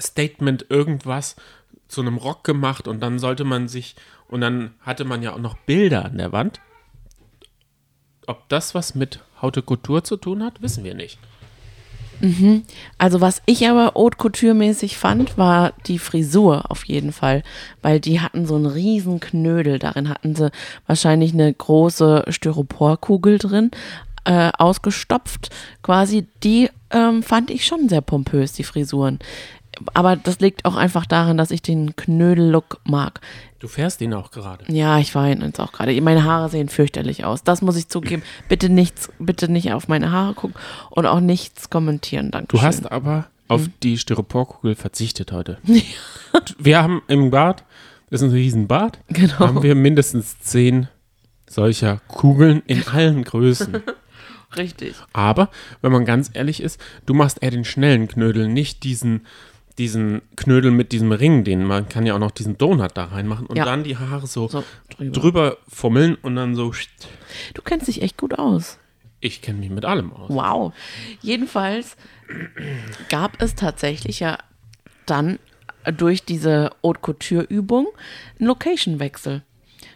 [0.00, 1.36] Statement irgendwas
[1.86, 3.94] zu einem Rock gemacht und dann sollte man sich,
[4.28, 6.60] und dann hatte man ja auch noch Bilder an der Wand.
[8.26, 11.18] Ob das was mit Haute Couture zu tun hat, wissen wir nicht.
[12.98, 17.42] Also was ich aber Haute Couture-mäßig fand, war die Frisur auf jeden Fall,
[17.82, 19.78] weil die hatten so einen riesen Knödel.
[19.78, 20.50] Darin hatten sie
[20.86, 23.70] wahrscheinlich eine große Styroporkugel drin,
[24.24, 25.50] äh, ausgestopft.
[25.82, 29.18] Quasi, die ähm, fand ich schon sehr pompös, die Frisuren.
[29.94, 33.20] Aber das liegt auch einfach daran, dass ich den Knödel-Look mag.
[33.58, 34.64] Du fährst ihn auch gerade.
[34.70, 35.98] Ja, ich weine jetzt auch gerade.
[36.02, 37.42] Meine Haare sehen fürchterlich aus.
[37.42, 38.22] Das muss ich zugeben.
[38.48, 40.56] Bitte nichts, bitte nicht auf meine Haare gucken
[40.90, 42.30] und auch nichts kommentieren.
[42.30, 42.48] Danke.
[42.48, 45.58] Du hast aber auf die Styroporkugel verzichtet heute.
[46.58, 47.64] Wir haben im Bad,
[48.10, 49.38] das ist ein Riesenbad, Genau.
[49.38, 50.88] haben wir mindestens zehn
[51.48, 53.82] solcher Kugeln in allen Größen.
[54.56, 54.94] Richtig.
[55.12, 59.26] Aber, wenn man ganz ehrlich ist, du machst eher den schnellen Knödel, nicht diesen,
[59.78, 63.46] diesen Knödel mit diesem Ring, den man kann ja auch noch diesen Donut da reinmachen
[63.46, 63.64] und Ja.
[63.64, 65.10] dann die Haare so, So, drüber.
[65.20, 66.72] drüber fummeln und dann so.
[67.54, 68.78] Du kennst dich echt gut aus.
[69.20, 70.30] Ich kenne mich mit allem aus.
[70.30, 70.72] Wow.
[71.20, 71.96] Jedenfalls
[73.08, 74.38] gab es tatsächlich ja
[75.06, 75.38] dann
[75.96, 77.86] durch diese Haute Couture-Übung
[78.38, 79.42] einen Location-Wechsel.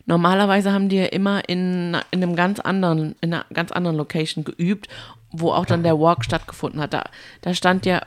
[0.07, 4.45] Normalerweise haben die ja immer in, in einem ganz anderen, in einer ganz anderen Location
[4.45, 4.89] geübt,
[5.33, 6.93] wo auch dann der Walk stattgefunden hat.
[6.95, 7.05] Da,
[7.43, 8.03] da stand ja,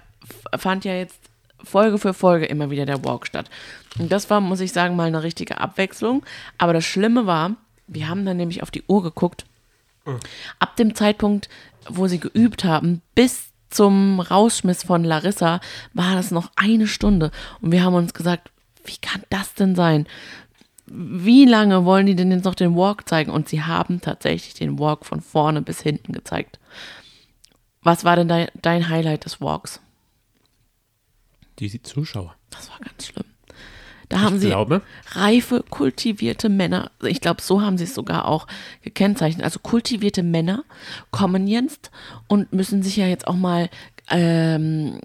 [0.58, 1.20] fand ja jetzt
[1.63, 3.49] Folge für Folge immer wieder der Walk statt.
[3.99, 6.23] Und das war, muss ich sagen, mal eine richtige Abwechslung.
[6.58, 7.56] Aber das Schlimme war,
[7.88, 9.45] wir haben dann nämlich auf die Uhr geguckt.
[10.60, 11.49] Ab dem Zeitpunkt,
[11.88, 15.60] wo sie geübt haben, bis zum Rausschmiss von Larissa,
[15.93, 17.32] war das noch eine Stunde.
[17.62, 18.52] Und wir haben uns gesagt,
[18.86, 20.08] wie kann das denn sein?
[20.86, 23.32] Wie lange wollen die denn jetzt noch den Walk zeigen?
[23.32, 26.60] Und sie haben tatsächlich den Walk von vorne bis hinten gezeigt.
[27.82, 29.82] Was war denn dein, dein Highlight des Walks?
[31.60, 32.36] Die Zuschauer.
[32.50, 33.26] Das war ganz schlimm.
[34.10, 38.28] Da haben Ich sie glaube, reife, kultivierte Männer, ich glaube, so haben sie es sogar
[38.28, 38.46] auch
[38.84, 39.44] gekennzeichnet.
[39.44, 40.63] Also kultivierte Männer
[41.10, 41.89] kommen jetzt
[42.28, 43.70] und müssen sich ja jetzt auch mal
[44.10, 45.00] ähm,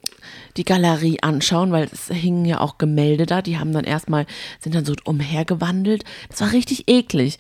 [0.57, 3.41] die Galerie anschauen, weil es hingen ja auch Gemälde da.
[3.41, 4.27] Die haben dann erstmal,
[4.61, 6.05] sind dann so umhergewandelt.
[6.29, 7.39] Das war richtig eklig.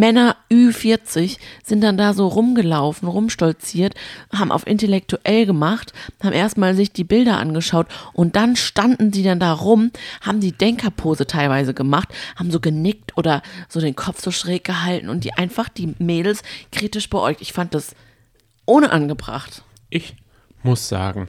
[0.00, 3.94] Männer Ü40 sind dann da so rumgelaufen, rumstolziert,
[4.34, 9.40] haben auf intellektuell gemacht, haben erstmal sich die Bilder angeschaut und dann standen sie dann
[9.40, 9.90] da rum,
[10.22, 15.10] haben die Denkerpose teilweise gemacht, haben so genickt oder so den Kopf so schräg gehalten
[15.10, 17.42] und die einfach die Mädels kritisch beäugt.
[17.42, 17.94] Ich fand das
[18.64, 19.62] unangebracht.
[19.90, 20.16] ich
[20.62, 21.28] muss sagen,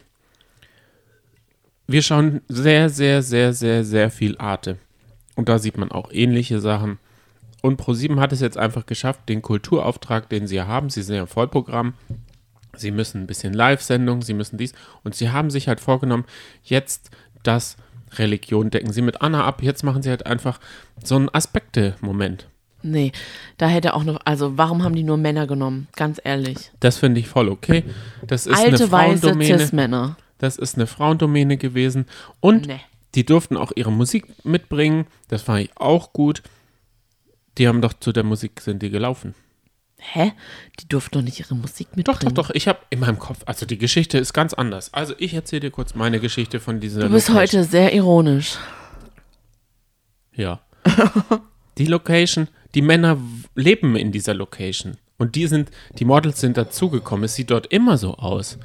[1.87, 4.77] wir schauen sehr, sehr, sehr, sehr, sehr viel Arte.
[5.35, 6.99] Und da sieht man auch ähnliche Sachen.
[7.61, 11.21] Und ProSieben hat es jetzt einfach geschafft, den Kulturauftrag, den sie haben, sie sind ja
[11.21, 11.93] im Vollprogramm,
[12.75, 16.25] sie müssen ein bisschen Live-Sendung, sie müssen dies, und sie haben sich halt vorgenommen,
[16.63, 17.11] jetzt
[17.43, 17.77] das
[18.13, 20.59] Religion decken sie mit Anna ab, jetzt machen sie halt einfach
[21.03, 22.47] so einen Aspekte-Moment.
[22.83, 23.11] Nee,
[23.57, 25.87] da hätte auch noch, also warum haben die nur Männer genommen?
[25.95, 26.71] Ganz ehrlich.
[26.79, 27.83] Das finde ich voll okay.
[28.25, 29.59] Das ist eine Alte, weiße Frauendomäne.
[29.59, 30.17] Cis-Männer.
[30.39, 32.05] Das ist eine Frauendomäne gewesen.
[32.39, 32.79] Und Nee.
[33.13, 35.05] die durften auch ihre Musik mitbringen.
[35.27, 36.41] Das fand ich auch gut.
[37.57, 39.35] Die haben doch zu der Musik sind die gelaufen.
[39.99, 40.31] Hä?
[40.79, 42.33] Die durften doch nicht ihre Musik Doch, mitbringen.
[42.33, 42.55] doch, doch.
[42.55, 44.91] Ich habe in meinem Kopf, also die Geschichte ist ganz anders.
[44.93, 47.01] Also ich erzähle dir kurz meine Geschichte von dieser.
[47.01, 47.61] Du bist Location.
[47.61, 48.57] heute sehr ironisch.
[50.33, 50.61] Ja.
[51.77, 53.17] Die Location, die Männer
[53.55, 54.97] leben in dieser Location.
[55.17, 57.23] Und die sind, die Models sind dazugekommen.
[57.25, 58.57] Es sieht dort immer so aus.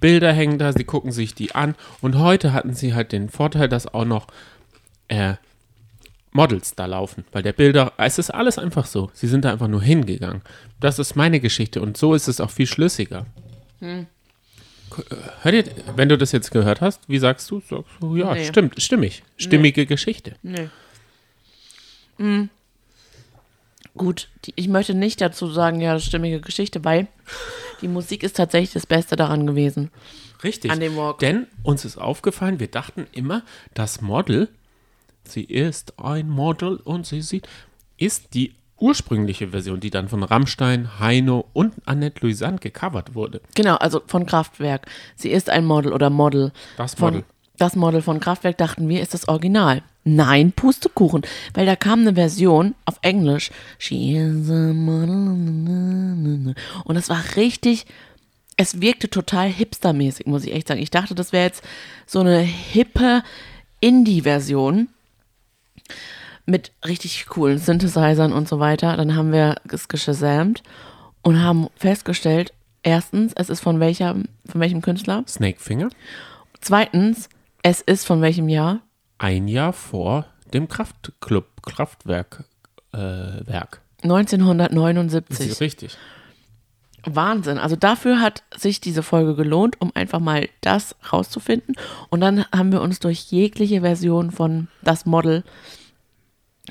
[0.00, 1.74] Bilder hängen da, sie gucken sich die an.
[2.00, 4.28] Und heute hatten sie halt den Vorteil, dass auch noch
[5.08, 5.34] äh,
[6.32, 7.24] Models da laufen.
[7.32, 9.10] Weil der Bilder, es ist alles einfach so.
[9.12, 10.42] Sie sind da einfach nur hingegangen.
[10.80, 13.26] Das ist meine Geschichte und so ist es auch viel schlüssiger.
[13.80, 13.96] K-
[15.10, 15.64] äh, Hör dir,
[15.96, 17.60] wenn du das jetzt gehört hast, wie sagst du?
[17.60, 18.44] Sagst du ja, Nee.
[18.46, 19.22] stimmt, stimmig.
[19.36, 20.36] Stimmige Geschichte.
[20.42, 20.68] Nee.
[22.18, 22.48] Hm.
[23.96, 27.08] Gut, die, ich möchte nicht dazu sagen, ja, stimmige Geschichte, weil
[27.82, 29.90] die Musik ist tatsächlich das Beste daran gewesen.
[30.42, 30.70] Richtig.
[30.70, 31.18] An dem Walk.
[31.18, 33.42] Denn uns ist aufgefallen, wir dachten immer,
[33.74, 34.48] das Model,
[35.32, 37.48] sie ist ein Model und sie sieht,
[37.96, 43.40] ist die ursprüngliche Version, die dann von Rammstein, Heino und Annette Louisanne gecovert wurde.
[43.54, 44.86] Genau, also von Kraftwerk.
[45.14, 46.52] Sie ist ein Model oder Model.
[46.76, 47.24] Das von, Model.
[47.58, 49.82] Das Model von Kraftwerk dachten wir, ist das Original.
[50.04, 51.22] Nein, Pustekuchen.
[51.54, 53.52] Weil da kam eine Version auf Englisch.
[53.78, 56.56] She is a model.
[56.84, 57.86] Und das war richtig,
[58.56, 60.82] es wirkte total hipstermäßig, muss ich echt sagen.
[60.82, 61.62] Ich dachte, das wäre jetzt
[62.04, 63.22] so eine hippe
[63.80, 64.88] Indie-Version
[66.46, 68.96] mit richtig coolen Synthesizern und so weiter.
[68.96, 70.62] Dann haben wir es geshazamt
[71.22, 74.14] und haben festgestellt, erstens, es ist von welcher,
[74.46, 75.24] von welchem Künstler?
[75.28, 75.88] Snakefinger,
[76.60, 77.28] Zweitens,
[77.62, 78.80] es ist von welchem Jahr?
[79.18, 82.44] ein Jahr vor dem Kraftclub, Kraftwerk,
[82.92, 83.80] äh, Werk.
[84.02, 85.46] Das 1979.
[85.48, 85.96] ist richtig.
[87.04, 87.58] Wahnsinn.
[87.58, 91.74] Also dafür hat sich diese Folge gelohnt, um einfach mal das rauszufinden.
[92.10, 95.42] Und dann haben wir uns durch jegliche Version von das Model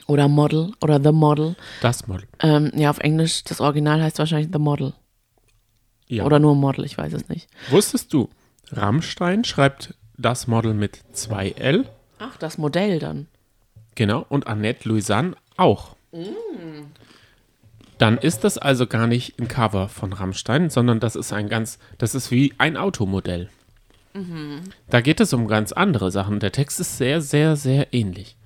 [0.08, 2.28] oder Model oder The Model, Das Model.
[2.42, 4.94] ähm, ja, auf Englisch, das Original heißt wahrscheinlich The Model.
[6.08, 6.24] Ja.
[6.26, 7.48] Oder nur Model, ich weiß es nicht.
[7.70, 8.30] Wusstest du,
[8.72, 11.86] Rammstein schreibt das Model mit 2L,
[12.20, 13.28] Ach, das Modell dann.
[13.96, 15.96] genau, und Annette Louisanne auch.
[18.02, 21.78] Dann ist das also gar nicht ein Cover von Rammstein, sondern das ist ein ganz,
[22.00, 23.50] das ist wie ein Automodell.
[24.90, 26.40] Da geht es um ganz andere Sachen.
[26.40, 28.38] Der Text ist sehr, sehr, sehr ähnlich.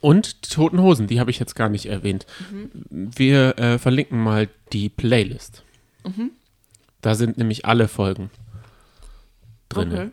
[0.00, 2.24] Und die Toten Hosen, die habe ich jetzt gar nicht erwähnt.
[2.88, 5.62] Wir äh, verlinken mal die Playlist.
[7.02, 8.30] Da sind nämlich alle Folgen
[9.68, 9.92] drin.
[9.92, 10.10] Okay.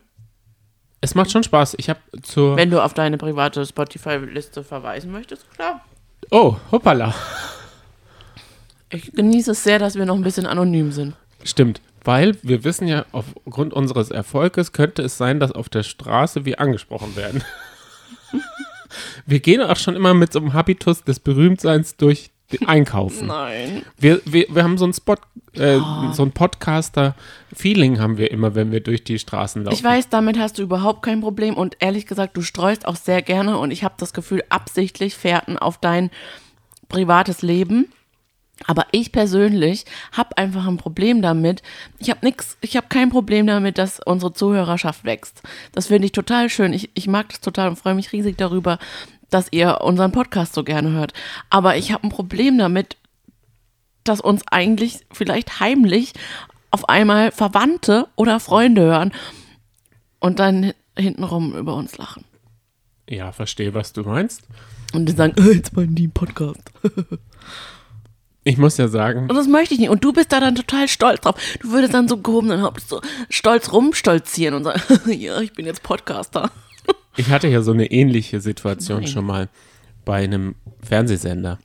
[1.00, 1.76] Es macht schon Spaß.
[1.78, 2.56] Ich habe zur.
[2.56, 5.82] Wenn du auf deine private Spotify-Liste verweisen möchtest, klar.
[6.30, 7.14] oh, hoppala.
[8.90, 11.14] Ich genieße es sehr, dass wir noch ein bisschen anonym sind.
[11.44, 11.80] Stimmt.
[12.04, 16.60] Weil wir wissen ja, aufgrund unseres Erfolges könnte es sein, dass auf der Straße wir
[16.60, 17.42] angesprochen werden.
[19.26, 23.26] wir gehen auch schon immer mit so einem Habitus des Berühmtseins durch den Einkaufen.
[23.26, 23.82] Nein.
[23.98, 25.16] Wir, wir, wir haben so ein Spot,
[25.54, 25.80] äh,
[26.12, 29.76] so ein Podcaster-Feeling haben wir immer, wenn wir durch die Straßen laufen.
[29.76, 33.22] Ich weiß, damit hast du überhaupt kein Problem und ehrlich gesagt, du streust auch sehr
[33.22, 36.10] gerne und ich habe das Gefühl, absichtlich Fährten auf dein
[36.88, 37.88] privates Leben.
[38.64, 41.62] Aber ich persönlich habe einfach ein Problem damit.
[41.98, 45.42] Ich habe nix, ich habe kein Problem damit, dass unsere Zuhörerschaft wächst.
[45.72, 46.72] Das finde ich total schön.
[46.72, 48.78] Ich, ich mag das total und freue mich riesig darüber,
[49.28, 51.12] dass ihr unseren Podcast so gerne hört.
[51.50, 52.96] Aber ich habe ein Problem damit,
[54.04, 56.12] dass uns eigentlich vielleicht heimlich
[56.70, 59.12] auf einmal Verwandte oder Freunde hören
[60.20, 62.24] und dann hintenrum über uns lachen.
[63.08, 64.42] Ja, verstehe, was du meinst.
[64.92, 66.62] Und dann sagen, äh, jetzt mal die Podcast.
[68.46, 69.90] Ich muss ja sagen, Und das möchte ich nicht.
[69.90, 71.34] Und du bist da dann total stolz drauf.
[71.60, 74.80] Du würdest dann so gehobenen Hauptes so stolz rumstolzieren und sagen,
[75.10, 76.52] ja, ich bin jetzt Podcaster.
[77.16, 79.08] ich hatte ja so eine ähnliche Situation Nein.
[79.08, 79.48] schon mal
[80.04, 81.58] bei einem Fernsehsender.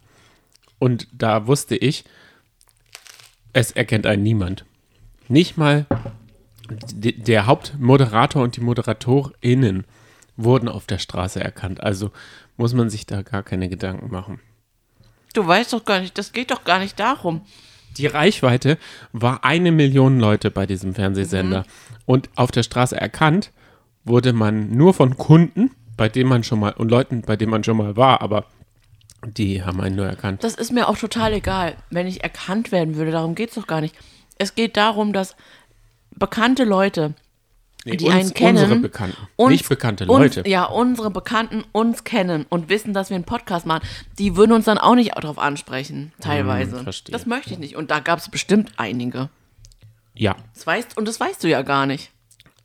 [0.80, 2.04] Und da wusste ich,
[3.54, 4.66] es erkennt einen niemand.
[5.28, 5.86] Nicht mal
[6.96, 9.86] der Hauptmoderator und die ModeratorInnen
[10.36, 11.84] wurden auf der Straße erkannt.
[11.84, 12.10] Also
[12.58, 14.40] muss man sich da gar keine Gedanken machen.
[15.34, 17.42] Du weißt doch gar nicht, das geht doch gar nicht darum.
[17.98, 18.78] Die Reichweite
[19.12, 21.60] war eine Million Leute bei diesem Fernsehsender.
[21.62, 21.96] Mhm.
[22.06, 23.52] Und auf der Straße erkannt
[24.04, 27.64] wurde man nur von Kunden, bei denen man schon mal, und Leuten, bei denen man
[27.64, 28.46] schon mal war, aber
[29.26, 30.44] die haben einen nur erkannt.
[30.44, 33.12] Das ist mir auch total egal, wenn ich erkannt werden würde.
[33.12, 33.96] Darum geht es doch gar nicht.
[34.38, 35.36] Es geht darum, dass
[36.16, 37.14] bekannte Leute,
[37.84, 40.48] Nee, die uns, einen kennen, Unsere Bekannten, uns, nicht bekannte uns, Leute.
[40.50, 43.88] Ja, unsere Bekannten uns kennen und wissen, dass wir einen Podcast machen,
[44.20, 46.78] die würden uns dann auch nicht darauf ansprechen, teilweise.
[46.78, 47.14] Hm, verstehe.
[47.14, 47.76] das möchte ich nicht.
[47.76, 49.30] Und da gab es bestimmt einige.
[50.14, 52.12] Ja, Das weißt, und das weißt du ja gar nicht.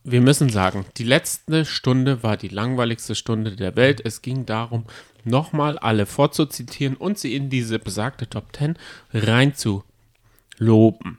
[0.04, 4.02] wir müssen sagen, die letzte Stunde war die langweiligste Stunde der Welt.
[4.04, 4.84] Es ging darum,
[5.24, 8.76] nochmal alle vorzuzitieren und sie in diese besagte Top 10
[9.14, 11.18] reinzuloben.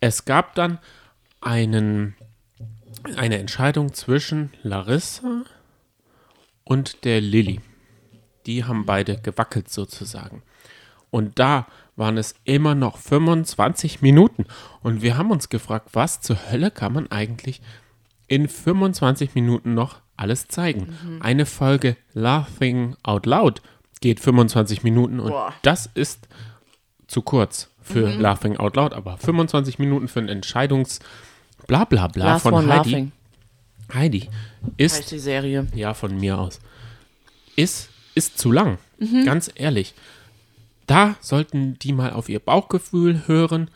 [0.00, 0.78] Es gab dann
[1.40, 2.14] einen,
[3.16, 5.44] eine Entscheidung zwischen Larissa
[6.64, 7.60] und der Lilly.
[8.46, 10.42] die haben beide gewackelt sozusagen.
[11.10, 14.46] Und da waren es immer noch 25 Minuten.
[14.82, 17.60] Und wir haben uns gefragt, was zur Hölle kann man eigentlich
[18.26, 21.20] in 25 Minuten noch alles zeigen?
[21.20, 23.62] Eine Folge Laughing Out Loud
[24.00, 25.52] geht 25 Minuten und Boah.
[25.62, 26.28] das ist
[27.06, 31.00] zu kurz für Laughing Out Loud, aber 25 Minuten für ein Entscheidungs
[31.68, 32.90] Blablabla Last von Heidi.
[32.90, 33.12] Laughing
[33.94, 34.28] Heidi
[34.76, 35.66] ist heißt die Serie.
[35.74, 36.58] ja, von mir aus.
[37.54, 38.78] Ist, ist zu lang.
[38.98, 39.24] Mhm.
[39.24, 39.94] Ganz ehrlich.
[40.86, 43.70] Da sollten die mal auf ihr Bauchgefühl hören.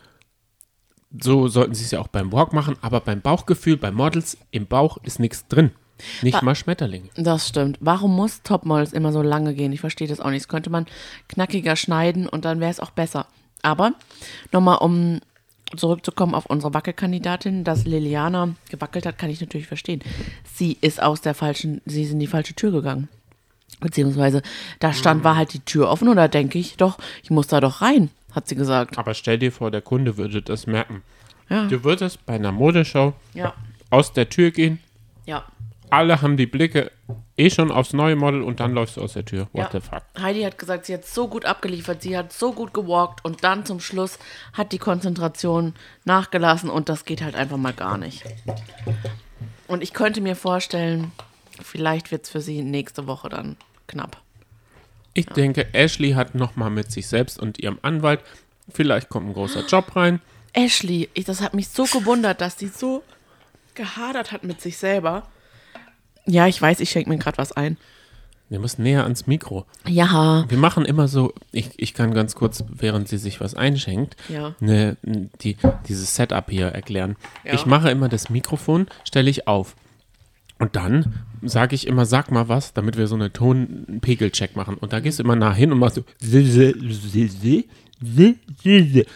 [1.17, 2.75] So sollten sie es ja auch beim Walk machen.
[2.81, 5.71] Aber beim Bauchgefühl, bei Models, im Bauch ist nichts drin.
[6.23, 7.09] Nicht mal Schmetterlinge.
[7.15, 7.77] Das stimmt.
[7.79, 9.71] Warum muss Topmodels immer so lange gehen?
[9.71, 10.43] Ich verstehe das auch nicht.
[10.43, 10.87] Das könnte man
[11.29, 13.27] knackiger schneiden und dann wäre es auch besser.
[13.61, 13.93] Aber
[14.51, 15.21] nochmal, um
[15.75, 20.01] zurückzukommen auf unsere Wackelkandidatin, dass Liliana gewackelt hat, kann ich natürlich verstehen.
[20.53, 23.09] Sie ist aus der falschen, sie ist in die falsche Tür gegangen.
[23.79, 24.41] Beziehungsweise
[24.79, 27.59] da stand, war halt die Tür offen und da denke ich doch, ich muss da
[27.59, 28.97] doch rein, hat sie gesagt.
[28.97, 31.01] Aber stell dir vor, der Kunde würde das merken.
[31.49, 33.53] Ja, Du würdest bei einer Modeshow ja,
[33.89, 34.79] aus der Tür gehen.
[35.25, 35.43] ja.
[35.89, 36.91] Alle haben die Blicke
[37.37, 39.47] eh schon aufs neue Model und dann läufst du aus der Tür.
[39.53, 39.79] What Ja.
[39.79, 40.03] the fuck?
[40.19, 43.65] Heidi hat gesagt, sie hat so gut abgeliefert, sie hat so gut gewalkt und dann
[43.65, 44.19] zum Schluss
[44.53, 45.73] hat die Konzentration
[46.05, 48.23] nachgelassen und das geht halt einfach mal gar nicht.
[49.67, 51.11] Und ich könnte mir vorstellen,
[51.61, 54.17] vielleicht wird es für sie nächste Woche dann knapp.
[55.15, 58.19] Ich denke, Ashley hat nochmal mit sich selbst und ihrem Anwalt,
[58.71, 60.21] vielleicht kommt ein großer Job rein.
[60.53, 63.03] Ashley, ich, das hat mich so gewundert, dass sie so
[63.75, 65.27] gehadert hat mit sich selber.
[66.25, 67.77] Ja, ich weiß, ich schenke mir gerade was ein.
[68.49, 69.65] Wir müssen näher ans Mikro.
[69.87, 74.15] Ja, Wir machen immer so, ich, ich kann ganz kurz, während sie sich was einschenkt,
[74.29, 74.53] Ja.
[74.59, 74.95] ne,
[75.41, 75.57] die,
[75.87, 77.15] dieses Setup hier erklären.
[77.43, 77.53] Ja.
[77.53, 79.75] Ich mache immer das Mikrofon, stelle ich auf.
[80.59, 84.75] Und dann sage ich immer, sag mal was, damit wir so eine Tonpegelcheck machen.
[84.75, 86.03] Und da gehst du immer nah hin und machst so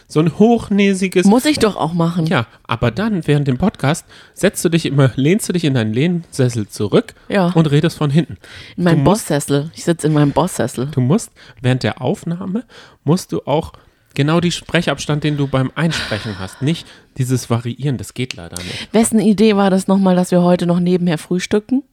[0.07, 2.25] so ein hochnäsiges muss ich doch auch machen.
[2.25, 5.93] Ja, aber dann während dem Podcast setzt du dich immer, lehnst du dich in deinen
[5.93, 7.47] Lehnsessel zurück Ja.
[7.53, 8.37] und redest von hinten.
[8.75, 9.71] In meinem Bosssessel.
[9.75, 10.87] Ich sitze in meinem Bosssessel.
[10.87, 12.63] du musst während der Aufnahme
[13.03, 13.73] musst du auch
[14.15, 18.93] genau die Sprechabstand, den du beim Einsprechen hast, nicht dieses Variieren, das geht leider nicht.
[18.93, 21.83] Wessen Idee war das nochmal, dass wir heute noch nebenher frühstücken?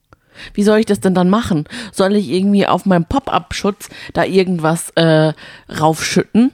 [0.52, 1.64] Wie soll ich das denn dann machen?
[1.92, 5.32] Soll ich irgendwie auf meinem Pop-Up-Schutz da irgendwas äh,
[5.78, 6.50] raufschütten?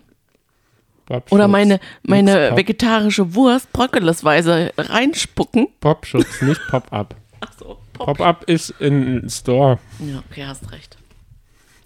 [1.30, 5.68] Oder meine, meine Pop, vegetarische Wurst bröckelesweise reinspucken?
[5.80, 7.14] Popschutz, nicht Pop-up.
[7.40, 8.06] Ach so, Pop.
[8.18, 10.96] Pop-up ist ein Store, Ja, okay, hast recht.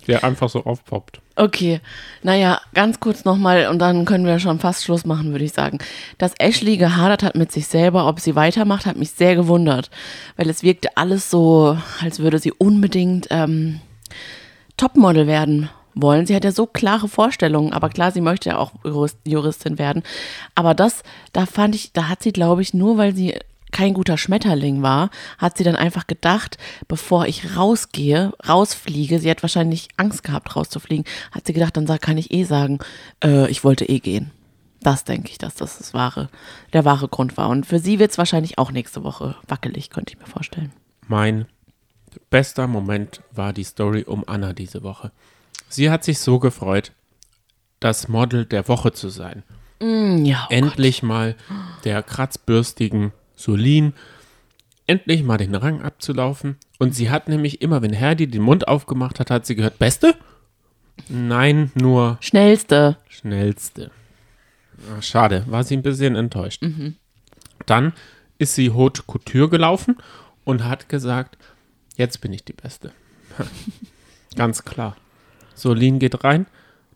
[0.07, 1.21] der einfach so aufpoppt.
[1.37, 1.81] Okay,
[2.23, 5.79] naja, ganz kurz nochmal und dann können wir schon fast Schluss machen, würde ich sagen.
[6.19, 9.91] Dass Ashley gehadert hat mit sich selber, ob sie weitermacht, hat mich sehr gewundert,
[10.37, 13.81] weil es wirkte alles so, als würde sie unbedingt ähm,
[14.77, 16.27] Topmodel werden wollen.
[16.27, 20.03] Sie hat ja so klare Vorstellungen, aber klar, sie möchte ja auch Jurist, Juristin werden.
[20.55, 21.03] Aber das,
[21.33, 23.35] da fand ich, da hat sie, glaube ich, nur weil sie
[23.75, 29.43] kein guter Schmetterling war, hat sie dann einfach gedacht, bevor ich rausgehe, rausfliege, sie hat
[29.43, 32.79] wahrscheinlich Angst gehabt, rauszufliegen, hat sie gedacht, dann kann ich eh sagen,
[33.23, 34.31] äh, ich wollte eh gehen.
[34.81, 36.29] Das denke ich, dass das, das wahre,
[36.73, 37.49] der wahre Grund war.
[37.49, 40.73] Und für sie wird es wahrscheinlich auch nächste Woche wackelig, könnte ich mir vorstellen.
[41.09, 41.47] Mein
[42.31, 45.11] bester Moment war die Story um Anna diese Woche.
[45.75, 46.93] Sie hat sich so gefreut,
[47.81, 49.43] das Model der Woche zu sein.
[49.81, 51.35] Ja, oh Endlich mal
[51.83, 53.93] der kratzbürstigen Solin,
[54.87, 56.59] endlich mal den Rang abzulaufen.
[56.79, 60.15] Und sie hat nämlich immer, wenn Herdi den Mund aufgemacht hat, hat sie gehört, Beste?
[61.09, 62.97] Nein, nur Schnellste.
[63.09, 63.91] Schnellste.
[64.97, 66.65] Ah, Schade, war sie ein bisschen enttäuscht.
[67.67, 67.93] Dann
[68.39, 69.97] ist sie Haute Couture gelaufen
[70.45, 71.37] und hat gesagt,
[71.97, 72.93] jetzt bin ich die Beste.
[74.37, 74.97] Ganz klar.
[75.55, 76.47] Solin geht rein,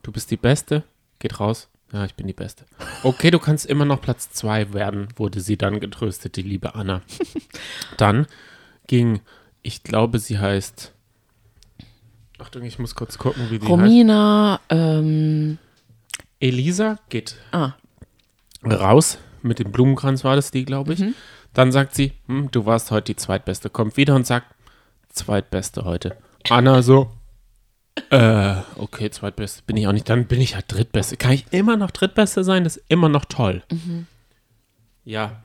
[0.02, 0.84] du bist die Beste,
[1.18, 2.66] geht raus, ja, ich bin die Beste.
[3.02, 7.00] Okay, du kannst immer noch Platz zwei werden, wurde sie dann getröstet, die liebe Anna.
[7.96, 8.26] Dann
[8.86, 9.20] ging,
[9.62, 10.92] ich glaube, sie heißt,
[12.38, 13.70] Achtung, ich muss kurz gucken, wie die heißt.
[13.70, 15.58] Romina, ähm,
[16.40, 17.72] Elisa geht ah,
[18.64, 19.18] raus.
[19.42, 21.04] Mit dem Blumenkranz war das die, glaube ich.
[21.54, 23.70] Dann sagt sie, hm, du warst heute die Zweitbeste.
[23.70, 24.46] Kommt wieder und sagt,
[25.10, 26.16] Zweitbeste heute.
[26.48, 27.10] Anna so,
[28.10, 30.08] äh, okay, Zweitbeste bin ich auch nicht.
[30.08, 31.16] Dann bin ich halt Drittbeste.
[31.16, 32.64] Kann ich immer noch Drittbeste sein?
[32.64, 33.62] Das ist immer noch toll.
[35.04, 35.42] Ja.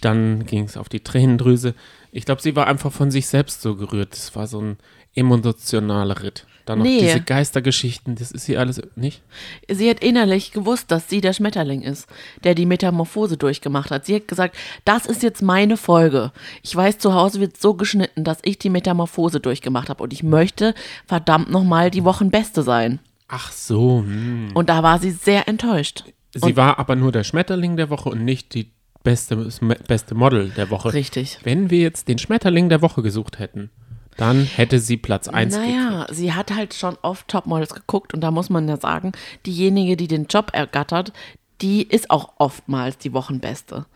[0.00, 1.74] Dann ging es auf die Tränendrüse.
[2.10, 4.14] Ich glaube, sie war einfach von sich selbst so gerührt.
[4.14, 4.78] Es war so ein
[5.14, 6.46] emotionale Ritt.
[6.64, 7.00] Dann noch Nee.
[7.00, 9.22] diese Geistergeschichten, das ist hier alles nicht.
[9.68, 12.06] Sie hat innerlich gewusst, dass sie der Schmetterling ist,
[12.44, 14.06] der die Metamorphose durchgemacht hat.
[14.06, 16.32] Sie hat gesagt, das ist jetzt meine Folge.
[16.62, 20.22] Ich weiß, zu Hause wird so geschnitten, dass ich die Metamorphose durchgemacht habe und ich
[20.22, 20.74] möchte
[21.06, 23.00] verdammt nochmal die Wochenbeste sein.
[23.28, 24.50] Ach so, hm.
[24.54, 26.04] Und da war sie sehr enttäuscht.
[26.34, 28.70] Sie war aber nur der Schmetterling der Woche und nicht die
[29.02, 29.48] beste,
[29.86, 30.92] beste Model der Woche.
[30.94, 31.38] Richtig.
[31.42, 33.70] Wenn wir jetzt den Schmetterling der Woche gesucht hätten,
[34.16, 38.30] dann hätte sie Platz 1 Naja, sie hat halt schon oft Topmodels geguckt und da
[38.30, 39.12] muss man ja sagen,
[39.46, 41.12] diejenige, die den Job ergattert,
[41.60, 43.86] die ist auch oftmals die Wochenbeste.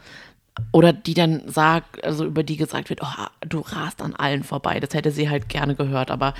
[0.73, 4.81] Oder die dann sagt, also über die gesagt wird, oh, du rast an allen vorbei.
[4.81, 6.33] Das hätte sie halt gerne gehört, aber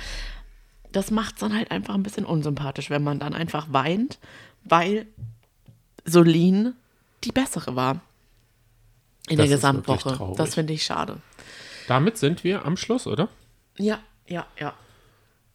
[0.91, 4.17] das macht es dann halt einfach ein bisschen unsympathisch, wenn man dann einfach weint,
[4.63, 5.05] weil
[6.05, 6.73] Solin
[7.23, 8.01] die bessere war.
[9.27, 10.33] In Das der Gesamtwoche.
[10.37, 11.17] Das finde ich schade.
[11.87, 13.29] Damit sind wir am Schluss, oder?
[13.77, 14.73] Ja, ja, ja.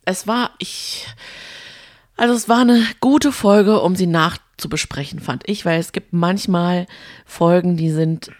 [0.04, 1.06] Es war, ich,
[2.16, 6.86] also es war eine gute Folge, um sie nachzubesprechen, fand ich, weil es gibt manchmal
[7.24, 8.30] Folgen, die sind,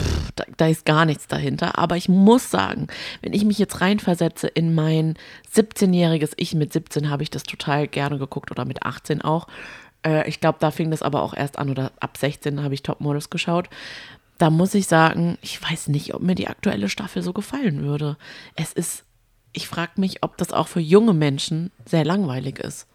[0.00, 1.78] pff, da, da ist gar nichts dahinter.
[1.78, 2.86] Aber ich muss sagen,
[3.22, 5.16] wenn ich mich jetzt reinversetze in mein
[5.54, 9.48] 17-jähriges Ich, mit 17 habe ich das total gerne geguckt oder mit 18 auch.
[10.04, 12.82] Äh, ich glaube, da fing das aber auch erst an oder ab 16 habe ich
[12.82, 13.68] Topmodels geschaut.
[14.38, 18.16] Da muss ich sagen, ich weiß nicht, ob mir die aktuelle Staffel so gefallen würde.
[18.56, 19.04] Es ist,
[19.52, 22.86] ich frage mich, ob das auch für junge Menschen sehr langweilig ist.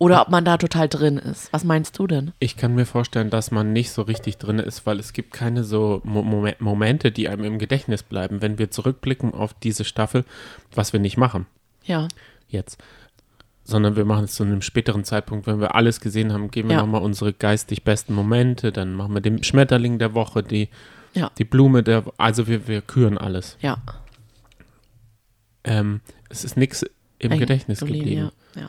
[0.00, 1.52] Oder ob man da total drin ist.
[1.52, 2.30] Was meinst du denn?
[2.38, 5.64] Ich kann mir vorstellen, dass man nicht so richtig drin ist, weil es gibt keine
[5.64, 10.24] so Mo Momen- Momente, die einem im Gedächtnis bleiben, wenn wir zurückblicken auf diese Staffel,
[10.72, 11.46] was wir nicht machen
[11.84, 12.06] Ja,
[12.48, 12.78] jetzt.
[13.64, 16.76] Sondern wir machen es zu einem späteren Zeitpunkt, wenn wir alles gesehen haben, geben wir
[16.76, 16.82] Ja.
[16.82, 20.68] nochmal unsere geistig besten Momente, dann machen wir den Schmetterling der Woche, die,
[21.12, 23.56] ja, die Blume der also wir, wir küren alles.
[23.60, 23.78] ja.
[25.68, 26.84] Ähm, es ist nichts
[27.18, 28.30] im Ey, Gedächtnis Solin, geblieben.
[28.54, 28.68] Ja, ja.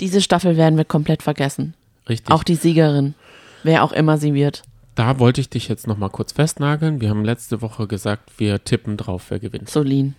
[0.00, 1.74] Diese Staffel werden wir komplett vergessen.
[2.08, 2.32] Richtig.
[2.32, 3.14] Auch die Siegerin.
[3.62, 4.62] Wer auch immer sie wird.
[4.94, 7.00] da wollte ich dich jetzt nochmal kurz festnageln.
[7.00, 9.68] Wir haben letzte Woche gesagt, wir tippen drauf, wer gewinnt.
[9.68, 10.14] Solin.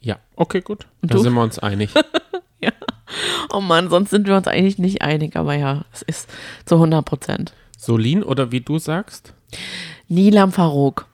[0.00, 0.86] Ja, okay, gut.
[1.02, 1.22] Und da du?
[1.22, 1.90] sind wir uns einig.
[3.50, 5.34] Oh Mann, sonst sind wir uns eigentlich nicht einig.
[5.34, 6.28] Aber ja, es ist
[6.66, 7.54] zu 100 Prozent.
[7.78, 9.32] Solin oder wie du sagst?
[10.08, 11.06] Nilam Farouk.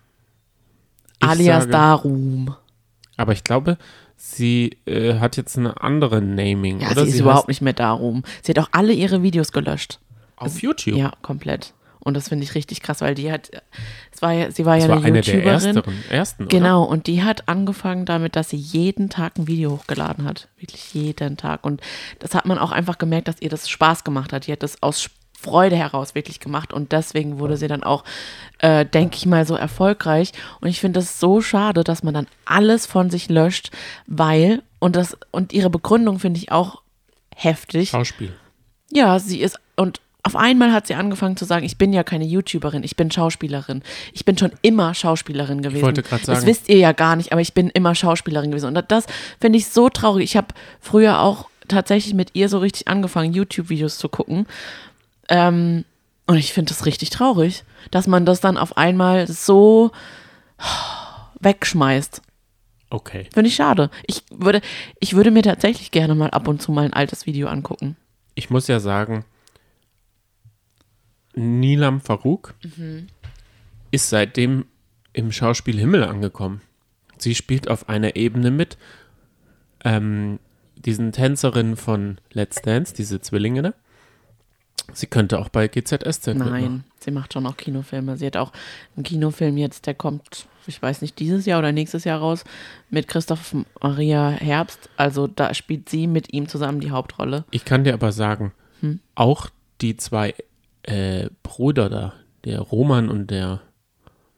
[1.23, 2.57] Ich alias sage- Darum.
[3.17, 3.79] Aber ich glaube,
[4.17, 7.05] sie äh, hat jetzt eine andere Naming, Ja, oder?
[7.05, 8.23] sie ist überhaupt nicht mehr Darum.
[8.43, 9.99] Sie hat auch alle ihre Videos gelöscht.
[10.37, 10.97] auf YouTube.
[10.97, 11.75] Ja, komplett.
[12.01, 13.51] Und das finde ich richtig krass, weil die hat,
[14.13, 15.77] es war ja, sie war das ja war eine eine der YouTuberin.
[15.77, 20.27] ersteren, ersten, Genau, und die hat angefangen damit, dass sie jeden Tag ein Video hochgeladen
[20.27, 20.49] hat.
[20.59, 21.65] Wirklich jeden Tag.
[21.65, 21.81] Und
[22.19, 24.47] das hat man auch einfach gemerkt, dass ihr das Spaß gemacht hat.
[24.47, 25.09] Die hat das aus
[25.45, 26.73] Freude heraus wirklich gemacht.
[26.73, 28.05] Und deswegen wurde sie dann auch,
[28.59, 30.33] äh, denke ich mal, so erfolgreich.
[30.61, 33.71] Und ich finde das so schade, dass man dann alles von sich löscht,
[34.07, 36.83] weil, und das, und ihre Begründung finde ich auch
[37.35, 37.91] heftig.
[37.91, 38.33] Schauspiel.
[38.91, 42.25] Ja, sie ist und auf einmal hat sie angefangen zu sagen, ich bin ja keine
[42.25, 43.83] YouTuberin, ich bin Schauspielerin.
[44.15, 45.83] Ich bin schon immer Schauspielerin gewesen.
[45.83, 46.47] wollte grad Das sagen.
[46.47, 48.75] wisst ihr ja gar nicht, aber ich bin immer Schauspielerin gewesen.
[48.75, 49.05] Und das
[49.39, 50.25] finde ich so traurig.
[50.25, 50.49] Ich habe
[50.81, 54.47] früher auch tatsächlich mit ihr so richtig angefangen, YouTube-Videos zu gucken.
[55.29, 55.85] Ähm,
[56.27, 59.91] und ich finde das richtig traurig, dass man das dann auf einmal so
[61.41, 62.23] wegschmeißt.
[62.91, 63.29] Okay.
[63.33, 63.91] Finde ich schade.
[64.07, 64.61] Ich würde,
[65.01, 67.97] ich würde mir tatsächlich gerne mal ab und zu mal ein altes Video angucken.
[68.35, 69.25] Ich muss ja sagen,
[71.35, 73.09] Nilam Farouk Mhm.
[73.91, 74.67] ist seitdem
[75.13, 76.61] im Schauspiel Himmel angekommen.
[77.19, 78.77] Sie spielt auf einer Ebene mit.
[79.85, 80.39] Ähm,
[80.77, 83.75] diesen Tänzerinnen von Let's Dance, diese Zwillinge.
[84.93, 86.51] Sie könnte auch bei GZSZ mitmachen.
[86.53, 88.17] Nein, sie macht schon auch Kinofilme.
[88.17, 88.53] Sie hat auch
[88.97, 92.45] einen Kinofilm jetzt, der kommt, ich weiß nicht, dieses Jahr oder nächstes Jahr raus,
[92.91, 94.91] mit Christoph Maria Herbst.
[94.97, 97.45] Also da spielt sie mit ihm zusammen die Hauptrolle.
[97.51, 99.01] Ich kann dir aber sagen, Hm.
[99.15, 99.49] auch
[99.81, 100.35] die zwei
[100.83, 102.13] äh, Brüder da,
[102.45, 103.61] der Roman und der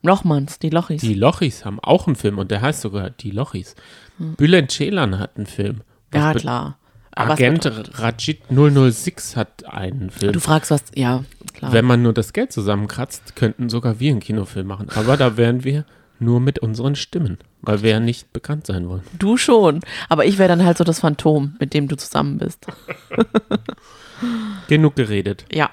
[0.03, 1.01] Lochmanns, die Lochis.
[1.01, 3.75] Die Lochis haben auch einen Film und der heißt sogar Die Lochis.
[4.19, 5.81] Bülent Ceylan hat einen Film.
[6.13, 6.27] Was Hm.
[6.33, 6.79] ja, klar.
[7.17, 7.67] Agent
[7.99, 10.33] Rajit 006 hat einen Film.
[10.33, 11.73] Du fragst was, ja, klar.
[11.73, 14.89] Wenn man nur das Geld zusammenkratzt, könnten sogar wir einen Kinofilm machen.
[14.95, 15.87] Aber da wären wir
[16.19, 19.03] nur mit unseren Stimmen, weil wir ja nicht bekannt sein wollen.
[19.19, 19.81] Du schon.
[20.09, 22.67] Aber ich wäre dann halt so das Phantom, mit dem du zusammen bist.
[24.69, 25.47] Genug geredet.
[25.53, 25.71] Ja.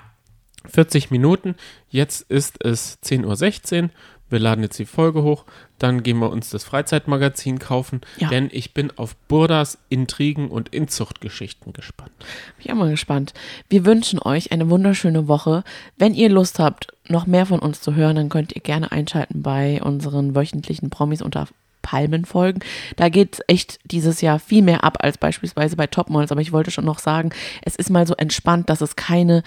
[0.65, 1.55] 40 Minuten.
[1.89, 3.89] Jetzt ist es 10.16 Uhr.
[4.29, 5.45] Wir laden jetzt die Folge hoch.
[5.77, 8.01] Dann gehen wir uns das Freizeitmagazin kaufen.
[8.17, 8.29] Ja.
[8.29, 12.11] Denn ich bin auf Burdas Intrigen und Inzuchtgeschichten gespannt.
[12.17, 13.33] Bin ich auch mal gespannt.
[13.69, 15.63] Wir wünschen euch eine wunderschöne Woche.
[15.97, 19.43] Wenn ihr Lust habt, noch mehr von uns zu hören, dann könnt ihr gerne einschalten
[19.43, 21.47] bei unseren wöchentlichen Promis unter
[21.83, 22.63] Palmenfolgen.
[22.95, 26.31] Da geht echt dieses Jahr viel mehr ab als beispielsweise bei Topmodels.
[26.31, 27.29] Aber ich wollte schon noch sagen,
[27.61, 29.43] es ist mal so entspannt, dass es keine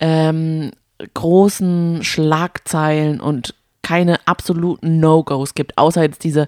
[0.00, 0.70] ähm,
[1.12, 6.46] großen Schlagzeilen und keine absoluten No-Gos gibt, außer jetzt diese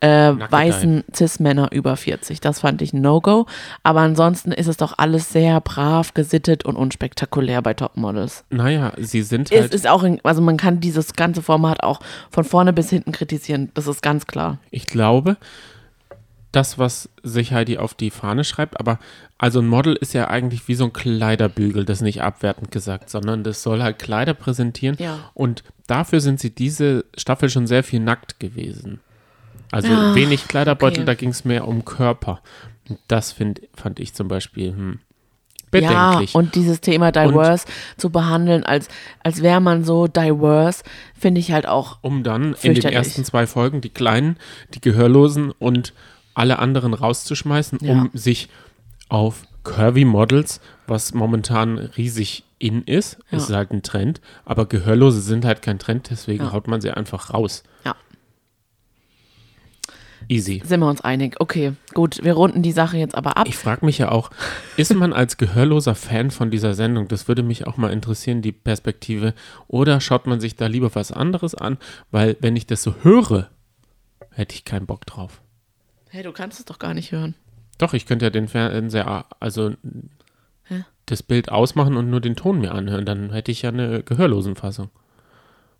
[0.00, 2.40] äh, weißen Cis-Männer über 40.
[2.40, 3.46] Das fand ich ein No-Go.
[3.82, 8.44] Aber ansonsten ist es doch alles sehr brav, gesittet und unspektakulär bei Topmodels.
[8.50, 9.74] Naja, sie sind Es halt.
[9.74, 13.70] ist auch, in, also man kann dieses ganze Format auch von vorne bis hinten kritisieren.
[13.74, 14.58] Das ist ganz klar.
[14.70, 15.36] Ich glaube,
[16.52, 18.98] das, was sich Heidi auf die Fahne schreibt, aber
[19.38, 23.42] also ein Model ist ja eigentlich wie so ein Kleiderbügel, das nicht abwertend gesagt, sondern
[23.42, 24.96] das soll halt Kleider präsentieren.
[25.00, 25.30] Ja.
[25.34, 29.00] Und dafür sind sie diese Staffel schon sehr viel nackt gewesen.
[29.72, 31.06] Also Ja, wenig Kleiderbeutel, okay.
[31.06, 32.40] da ging es mehr um Körper.
[32.88, 34.98] Und das find, fand ich zum Beispiel hm,
[35.74, 36.34] Ja, bedenklich.
[36.34, 38.88] und dieses Thema diverse zu behandeln, als,
[39.22, 40.84] als wäre man so diverse,
[41.18, 44.36] finde ich halt auch um dann in den ersten zwei Folgen die Kleinen,
[44.74, 45.94] die Gehörlosen und
[46.34, 47.92] alle anderen rauszuschmeißen, Ja.
[47.92, 48.48] um sich
[49.08, 53.38] auf Curvy Models, was momentan riesig in ist, Ja.
[53.38, 56.52] ist halt ein Trend, aber Gehörlose sind halt kein Trend, deswegen Ja.
[56.52, 57.62] haut man sie einfach raus.
[57.84, 57.94] Ja.
[60.28, 60.62] Easy.
[60.64, 61.36] Sind wir uns einig?
[61.40, 63.48] Okay, gut, wir runden die Sache jetzt aber ab.
[63.48, 64.30] Ich frage mich ja auch,
[64.76, 67.08] ist man als Gehörloser Fan von dieser Sendung?
[67.08, 69.34] Das würde mich auch mal interessieren, die Perspektive.
[69.66, 71.76] Oder schaut man sich da lieber was anderes an?
[72.12, 73.50] Weil, wenn ich das so höre,
[74.30, 75.41] hätte ich keinen Bock drauf.
[76.12, 77.34] Hey, du kannst es doch gar nicht hören.
[77.78, 79.72] Doch, ich könnte ja den Fernseher, also
[80.64, 80.84] Hä?
[81.06, 83.06] das Bild ausmachen und nur den Ton mir anhören.
[83.06, 84.90] Dann hätte ich ja eine Gehörlosenfassung.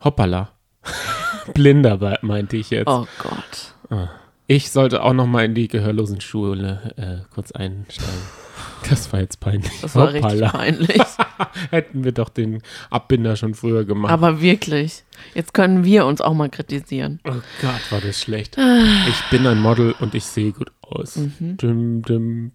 [0.03, 0.51] Hoppala.
[1.55, 2.89] Blinder meinte ich jetzt.
[2.89, 3.75] Oh Gott.
[4.47, 8.13] Ich sollte auch noch mal in die Gehörlosenschule äh, kurz einsteigen.
[8.89, 9.81] Das war jetzt peinlich.
[9.81, 10.49] Das war richtig Hoppala.
[10.49, 11.03] peinlich.
[11.71, 14.13] Hätten wir doch den Abbinder schon früher gemacht.
[14.13, 15.05] Aber wirklich.
[15.35, 17.21] Jetzt können wir uns auch mal kritisieren.
[17.25, 18.57] oh Gott, war das schlecht.
[18.59, 21.17] Ich bin ein Model und ich sehe gut aus.
[21.17, 21.57] Mhm.
[21.57, 22.53] Dum, dum,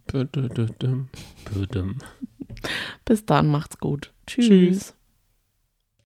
[1.72, 1.96] dum.
[3.06, 4.12] Bis dann, macht's gut.
[4.26, 4.48] Tschüss.
[4.48, 4.97] Tschüss.